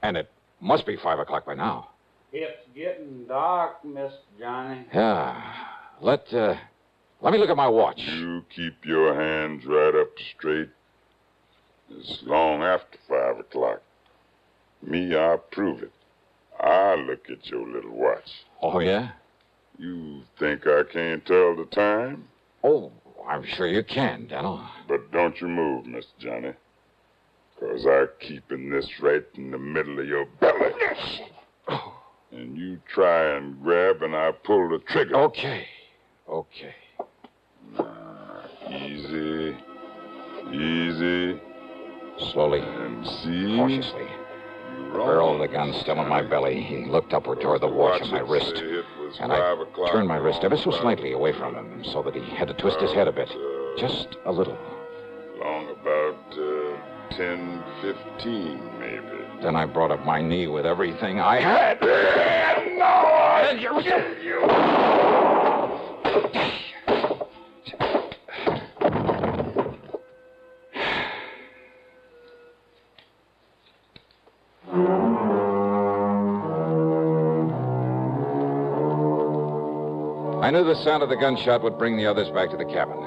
and 0.03 0.17
it 0.17 0.31
must 0.61 0.87
be 0.87 0.97
five 0.97 1.19
o'clock 1.19 1.47
by 1.47 1.55
now. 1.55 1.89
It's 2.33 2.61
getting 2.75 3.25
dark, 3.27 3.83
Mr. 3.85 4.13
Johnny. 4.39 4.87
Yeah. 4.93 5.43
Let 6.01 6.33
uh 6.33 6.57
let 7.21 7.33
me 7.33 7.39
look 7.39 7.51
at 7.51 7.57
my 7.57 7.69
watch. 7.69 7.99
You 7.99 8.45
keep 8.55 8.85
your 8.85 9.15
hands 9.15 9.65
right 9.67 9.95
up 9.95 10.11
straight. 10.37 10.71
It's 11.91 12.21
long 12.23 12.63
after 12.63 12.99
five 13.09 13.41
o'clock. 13.41 13.83
Me, 14.83 15.15
I 15.15 15.37
prove 15.51 15.83
it. 15.83 15.93
I 16.61 16.95
look 16.95 17.31
at 17.31 17.47
your 17.47 17.67
little 17.67 17.93
watch. 17.93 18.31
Oh 18.63 18.81
yeah? 18.81 19.13
You 19.79 20.23
think 20.39 20.67
I 20.67 20.83
can't 20.93 21.25
tell 21.25 21.57
the 21.57 21.67
time? 21.71 22.25
Oh, 22.63 22.93
I'm 23.27 23.45
sure 23.45 23.67
you 23.67 23.83
can, 23.83 24.27
Daniel. 24.27 24.63
But 24.89 25.11
don't 25.11 25.41
you 25.41 25.49
move, 25.49 25.87
Mr. 25.87 26.05
Johnny. 26.19 26.53
Cause 27.59 27.87
I'm 27.87 28.09
keeping 28.21 28.71
this 28.71 28.89
right 29.01 29.25
in 29.35 29.51
the 29.51 29.59
middle 29.59 29.99
of 30.01 30.07
your 30.07 30.27
belly. 30.41 30.73
And 32.33 32.57
you 32.57 32.81
try 32.87 33.37
and 33.37 33.61
grab 33.61 34.03
and 34.03 34.15
I 34.15 34.31
pull 34.31 34.69
the 34.69 34.79
trigger. 34.79 35.17
Okay. 35.17 35.67
Okay. 36.29 36.75
Now, 37.77 38.45
easy. 38.71 39.57
Easy. 40.53 41.41
Slowly. 42.31 42.61
And 42.61 43.05
see. 43.05 43.57
Cautiously. 43.57 44.07
Barrel 45.05 45.35
of 45.35 45.41
the 45.41 45.49
gun 45.49 45.73
still 45.75 46.01
in 46.01 46.09
my 46.09 46.23
belly. 46.23 46.61
He 46.61 46.85
looked 46.85 47.13
upward 47.13 47.41
toward 47.41 47.61
the 47.61 47.69
watch 47.69 48.03
on 48.03 48.11
my 48.11 48.21
wrist. 48.21 48.63
And 49.19 49.33
I 49.33 49.57
turned 49.91 50.09
my 50.09 50.17
wrist 50.17 50.45
ever 50.45 50.57
so 50.57 50.71
slightly 50.71 51.13
away 51.13 51.33
from 51.33 51.55
him 51.55 51.85
so 51.85 52.03
that 52.03 52.15
he 52.15 52.23
had 52.37 52.49
to 52.49 52.55
twist 52.55 52.81
his 52.81 52.93
head 52.93 53.09
a 53.09 53.13
bit. 53.13 53.29
Just 53.79 54.17
a 54.25 54.33
little. 54.33 54.57
Long 55.39 55.71
about 55.71 56.39
uh, 56.39 57.17
10, 57.17 57.65
15, 57.83 58.79
maybe. 58.79 59.03
Then 59.43 59.57
I 59.57 59.65
brought 59.67 59.91
up 59.91 60.05
my 60.05 60.21
knee 60.21 60.47
with 60.47 60.67
everything 60.67 61.21
I 61.21 61.41
had. 61.41 61.79
No! 62.81 63.51
You! 63.59 64.41
I 80.43 80.53
knew 80.53 80.65
the 80.65 80.75
sound 80.75 81.05
of 81.05 81.09
the 81.09 81.17
gunshot 81.17 81.63
would 81.63 81.79
bring 81.79 81.97
the 81.97 82.07
others 82.07 82.29
back 82.31 82.51
to 82.51 82.57
the 82.57 82.65
cabin. 82.65 82.99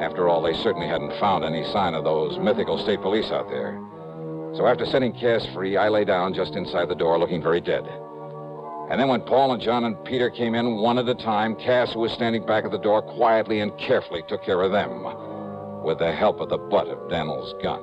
After 0.00 0.30
all, 0.30 0.40
they 0.40 0.54
certainly 0.54 0.88
hadn't 0.88 1.12
found 1.20 1.44
any 1.44 1.62
sign 1.72 1.92
of 1.92 2.04
those 2.04 2.38
mythical 2.38 2.78
state 2.78 3.02
police 3.02 3.30
out 3.30 3.50
there. 3.50 3.78
So 4.56 4.66
after 4.66 4.86
setting 4.86 5.12
Cass 5.12 5.44
free, 5.46 5.76
I 5.76 5.90
lay 5.90 6.06
down 6.06 6.32
just 6.32 6.54
inside 6.54 6.88
the 6.88 6.94
door 6.94 7.18
looking 7.18 7.42
very 7.42 7.60
dead. 7.60 7.86
And 8.90 8.98
then 8.98 9.08
when 9.08 9.20
Paul 9.20 9.52
and 9.52 9.60
John 9.60 9.84
and 9.84 10.02
Peter 10.06 10.30
came 10.30 10.54
in 10.54 10.76
one 10.76 10.98
at 10.98 11.06
a 11.06 11.14
time, 11.14 11.54
Cass, 11.54 11.92
who 11.92 12.00
was 12.00 12.12
standing 12.12 12.46
back 12.46 12.64
at 12.64 12.70
the 12.70 12.78
door, 12.78 13.02
quietly 13.02 13.60
and 13.60 13.76
carefully 13.76 14.22
took 14.26 14.42
care 14.42 14.62
of 14.62 14.72
them 14.72 15.04
with 15.84 15.98
the 15.98 16.12
help 16.12 16.40
of 16.40 16.48
the 16.48 16.56
butt 16.56 16.88
of 16.88 17.10
Daniel's 17.10 17.54
gun. 17.62 17.82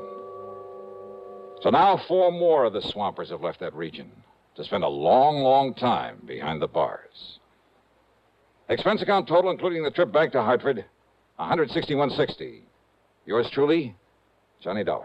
So 1.62 1.70
now 1.72 1.98
four 2.08 2.32
more 2.32 2.66
of 2.66 2.74
the 2.74 2.82
swampers 2.82 3.30
have 3.30 3.42
left 3.42 3.60
that 3.62 3.74
region 3.74 4.12
to 4.56 4.64
spend 4.64 4.84
a 4.84 4.88
long, 4.88 5.38
long 5.38 5.74
time 5.74 6.22
behind 6.26 6.62
the 6.62 6.68
bars. 6.68 7.40
Expense 8.70 9.02
account 9.02 9.28
total, 9.28 9.52
including 9.52 9.84
the 9.84 9.92
trip 9.92 10.12
back 10.12 10.32
to 10.34 10.42
Hartford, 10.42 10.86
161.60. 11.40 12.62
Yours 13.26 13.50
truly, 13.52 13.96
Johnny 14.62 14.84
Dollar. 14.84 15.04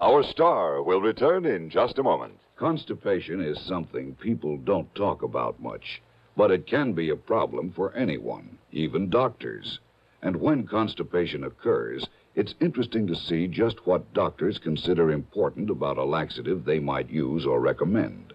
Our 0.00 0.22
star 0.24 0.82
will 0.82 1.00
return 1.00 1.46
in 1.46 1.70
just 1.70 1.98
a 1.98 2.02
moment. 2.02 2.34
Constipation 2.60 3.40
is 3.40 3.58
something 3.58 4.14
people 4.16 4.58
don't 4.58 4.94
talk 4.94 5.22
about 5.22 5.58
much, 5.62 6.02
but 6.36 6.50
it 6.50 6.66
can 6.66 6.92
be 6.92 7.08
a 7.08 7.16
problem 7.16 7.72
for 7.72 7.90
anyone, 7.94 8.58
even 8.70 9.08
doctors. 9.08 9.78
And 10.20 10.36
when 10.36 10.66
constipation 10.66 11.42
occurs, 11.42 12.06
it's 12.34 12.54
interesting 12.60 13.06
to 13.06 13.14
see 13.14 13.46
just 13.46 13.86
what 13.86 14.12
doctors 14.12 14.58
consider 14.58 15.10
important 15.10 15.70
about 15.70 15.96
a 15.96 16.04
laxative 16.04 16.66
they 16.66 16.78
might 16.78 17.08
use 17.08 17.46
or 17.46 17.60
recommend. 17.60 18.34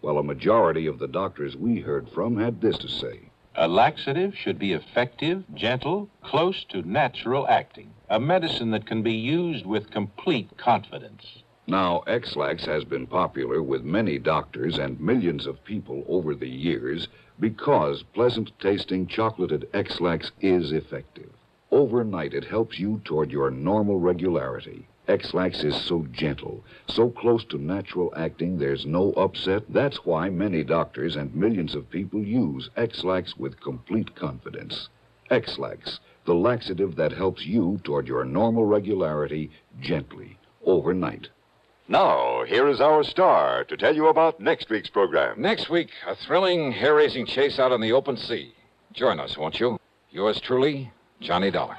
Well, 0.00 0.16
a 0.16 0.22
majority 0.22 0.86
of 0.86 0.98
the 0.98 1.06
doctors 1.06 1.54
we 1.54 1.80
heard 1.80 2.08
from 2.08 2.38
had 2.38 2.62
this 2.62 2.78
to 2.78 2.88
say. 2.88 3.20
A 3.54 3.68
laxative 3.68 4.34
should 4.34 4.58
be 4.58 4.72
effective, 4.72 5.44
gentle, 5.52 6.08
close 6.22 6.64
to 6.70 6.80
natural 6.88 7.46
acting. 7.46 7.90
A 8.08 8.18
medicine 8.18 8.70
that 8.70 8.86
can 8.86 9.02
be 9.02 9.12
used 9.12 9.66
with 9.66 9.90
complete 9.90 10.56
confidence. 10.56 11.42
Now, 11.70 11.98
Ex-Lax 12.06 12.64
has 12.64 12.84
been 12.84 13.06
popular 13.06 13.62
with 13.62 13.84
many 13.84 14.18
doctors 14.18 14.78
and 14.78 14.98
millions 14.98 15.44
of 15.44 15.62
people 15.64 16.02
over 16.08 16.34
the 16.34 16.48
years 16.48 17.08
because 17.38 18.02
pleasant 18.14 18.50
tasting 18.58 19.06
chocolated 19.06 19.68
Ex-Lax 19.74 20.32
is 20.40 20.72
effective. 20.72 21.28
Overnight, 21.70 22.32
it 22.32 22.44
helps 22.44 22.78
you 22.78 23.02
toward 23.04 23.30
your 23.30 23.50
normal 23.50 24.00
regularity. 24.00 24.88
Ex-Lax 25.08 25.62
is 25.62 25.76
so 25.76 26.06
gentle, 26.10 26.64
so 26.86 27.10
close 27.10 27.44
to 27.44 27.58
natural 27.58 28.14
acting, 28.16 28.56
there's 28.56 28.86
no 28.86 29.12
upset. 29.12 29.62
That's 29.68 30.06
why 30.06 30.30
many 30.30 30.64
doctors 30.64 31.16
and 31.16 31.34
millions 31.34 31.74
of 31.74 31.90
people 31.90 32.22
use 32.22 32.70
Ex-Lax 32.78 33.36
with 33.36 33.60
complete 33.60 34.14
confidence. 34.14 34.88
Ex-Lax, 35.28 36.00
the 36.24 36.34
laxative 36.34 36.96
that 36.96 37.12
helps 37.12 37.44
you 37.44 37.78
toward 37.84 38.08
your 38.08 38.24
normal 38.24 38.64
regularity 38.64 39.50
gently, 39.82 40.38
overnight. 40.64 41.28
Now, 41.90 42.44
here 42.44 42.68
is 42.68 42.82
our 42.82 43.02
star 43.02 43.64
to 43.64 43.76
tell 43.76 43.96
you 43.96 44.08
about 44.08 44.40
next 44.40 44.68
week's 44.68 44.90
program. 44.90 45.40
Next 45.40 45.70
week, 45.70 45.88
a 46.06 46.14
thrilling, 46.14 46.70
hair 46.70 46.94
raising 46.94 47.24
chase 47.24 47.58
out 47.58 47.72
on 47.72 47.80
the 47.80 47.92
open 47.92 48.18
sea. 48.18 48.52
Join 48.92 49.18
us, 49.18 49.38
won't 49.38 49.58
you? 49.58 49.80
Yours 50.10 50.38
truly, 50.38 50.92
Johnny 51.20 51.50
Dollar. 51.50 51.78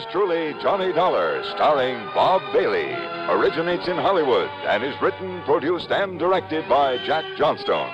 Yours 0.00 0.12
truly, 0.12 0.54
Johnny 0.62 0.94
Dollar, 0.94 1.44
starring 1.50 1.98
Bob 2.14 2.40
Bailey, 2.54 2.94
originates 3.28 3.86
in 3.86 3.96
Hollywood 3.96 4.48
and 4.66 4.82
is 4.82 4.94
written, 5.02 5.42
produced, 5.42 5.90
and 5.90 6.18
directed 6.18 6.66
by 6.70 6.96
Jack 7.04 7.24
Johnstone. 7.36 7.90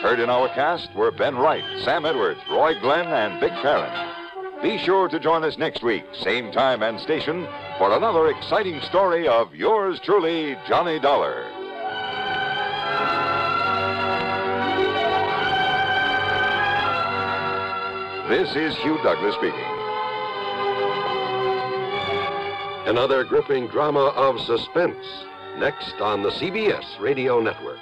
Heard 0.00 0.18
in 0.18 0.30
our 0.30 0.48
cast 0.54 0.94
were 0.94 1.10
Ben 1.10 1.36
Wright, 1.36 1.64
Sam 1.82 2.06
Edwards, 2.06 2.40
Roy 2.50 2.80
Glenn, 2.80 3.06
and 3.06 3.38
Vic 3.38 3.52
Perrin. 3.60 4.62
Be 4.62 4.78
sure 4.78 5.08
to 5.08 5.20
join 5.20 5.44
us 5.44 5.58
next 5.58 5.82
week, 5.82 6.04
same 6.14 6.52
time 6.52 6.82
and 6.82 6.98
station, 6.98 7.46
for 7.76 7.92
another 7.92 8.28
exciting 8.28 8.80
story 8.80 9.28
of 9.28 9.54
yours 9.54 10.00
truly, 10.00 10.56
Johnny 10.66 10.98
Dollar. 10.98 11.44
This 18.30 18.56
is 18.56 18.74
Hugh 18.78 18.98
Douglas 19.02 19.34
speaking. 19.34 19.81
Another 22.86 23.22
gripping 23.22 23.68
drama 23.68 24.06
of 24.16 24.40
suspense. 24.40 25.06
Next 25.56 26.00
on 26.00 26.20
the 26.24 26.30
CBS 26.30 26.98
Radio 27.00 27.38
Network. 27.38 27.78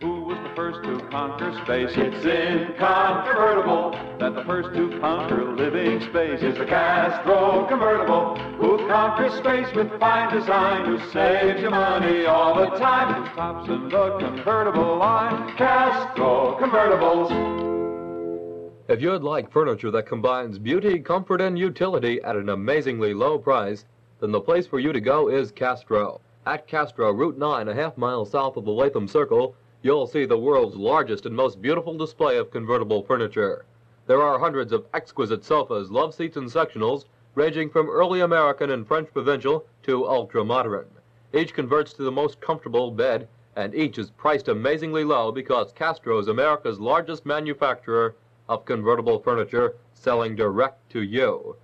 Who 0.00 0.22
was 0.22 0.36
the 0.42 0.52
first 0.56 0.82
to 0.82 0.98
conquer 1.10 1.52
space? 1.62 1.90
It's 1.96 2.26
incontrovertible 2.26 3.92
that 4.18 4.34
the 4.34 4.42
first 4.44 4.74
to 4.74 4.98
conquer 4.98 5.52
living 5.54 6.00
space 6.00 6.42
is 6.42 6.58
the 6.58 6.66
Castro 6.66 7.66
convertible. 7.68 8.36
Who 8.58 8.78
conquers 8.88 9.32
space 9.34 9.72
with 9.76 9.88
fine 10.00 10.34
design? 10.34 10.86
Who 10.86 10.98
saves 11.10 11.62
you 11.62 11.70
money 11.70 12.26
all 12.26 12.56
the 12.56 12.76
time? 12.78 13.22
Who 13.22 13.34
tops 13.36 13.68
in 13.68 13.88
the 13.90 14.18
convertible 14.18 14.96
line? 14.96 15.56
Castro 15.56 16.58
convertibles. 16.60 17.30
If 18.88 19.00
you'd 19.00 19.22
like 19.22 19.52
furniture 19.52 19.92
that 19.92 20.06
combines 20.06 20.58
beauty, 20.58 20.98
comfort, 20.98 21.40
and 21.40 21.56
utility 21.56 22.20
at 22.22 22.34
an 22.34 22.48
amazingly 22.48 23.14
low 23.14 23.38
price, 23.38 23.84
then 24.20 24.32
the 24.32 24.40
place 24.40 24.66
for 24.66 24.78
you 24.78 24.92
to 24.92 25.00
go 25.00 25.28
is 25.28 25.50
Castro. 25.50 26.20
At 26.44 26.66
Castro, 26.66 27.10
Route 27.10 27.38
9, 27.38 27.68
a 27.68 27.74
half 27.74 27.96
mile 27.96 28.26
south 28.26 28.56
of 28.56 28.66
the 28.66 28.70
Latham 28.70 29.08
Circle, 29.08 29.54
you'll 29.82 30.06
see 30.06 30.26
the 30.26 30.36
world's 30.36 30.76
largest 30.76 31.24
and 31.24 31.34
most 31.34 31.62
beautiful 31.62 31.96
display 31.96 32.36
of 32.36 32.50
convertible 32.50 33.02
furniture. 33.02 33.64
There 34.06 34.22
are 34.22 34.38
hundreds 34.38 34.72
of 34.72 34.84
exquisite 34.92 35.42
sofas, 35.42 35.90
love 35.90 36.14
seats, 36.14 36.36
and 36.36 36.48
sectionals, 36.48 37.06
ranging 37.34 37.70
from 37.70 37.88
early 37.88 38.20
American 38.20 38.70
and 38.70 38.86
French 38.86 39.10
provincial 39.12 39.64
to 39.84 40.06
ultra 40.06 40.44
modern. 40.44 40.86
Each 41.32 41.54
converts 41.54 41.94
to 41.94 42.02
the 42.02 42.12
most 42.12 42.40
comfortable 42.40 42.90
bed, 42.90 43.28
and 43.56 43.74
each 43.74 43.98
is 43.98 44.10
priced 44.10 44.48
amazingly 44.48 45.04
low 45.04 45.32
because 45.32 45.72
Castro 45.72 46.18
is 46.18 46.28
America's 46.28 46.78
largest 46.78 47.24
manufacturer 47.24 48.16
of 48.48 48.64
convertible 48.64 49.18
furniture, 49.20 49.76
selling 49.94 50.36
direct 50.36 50.90
to 50.90 51.02
you. 51.02 51.56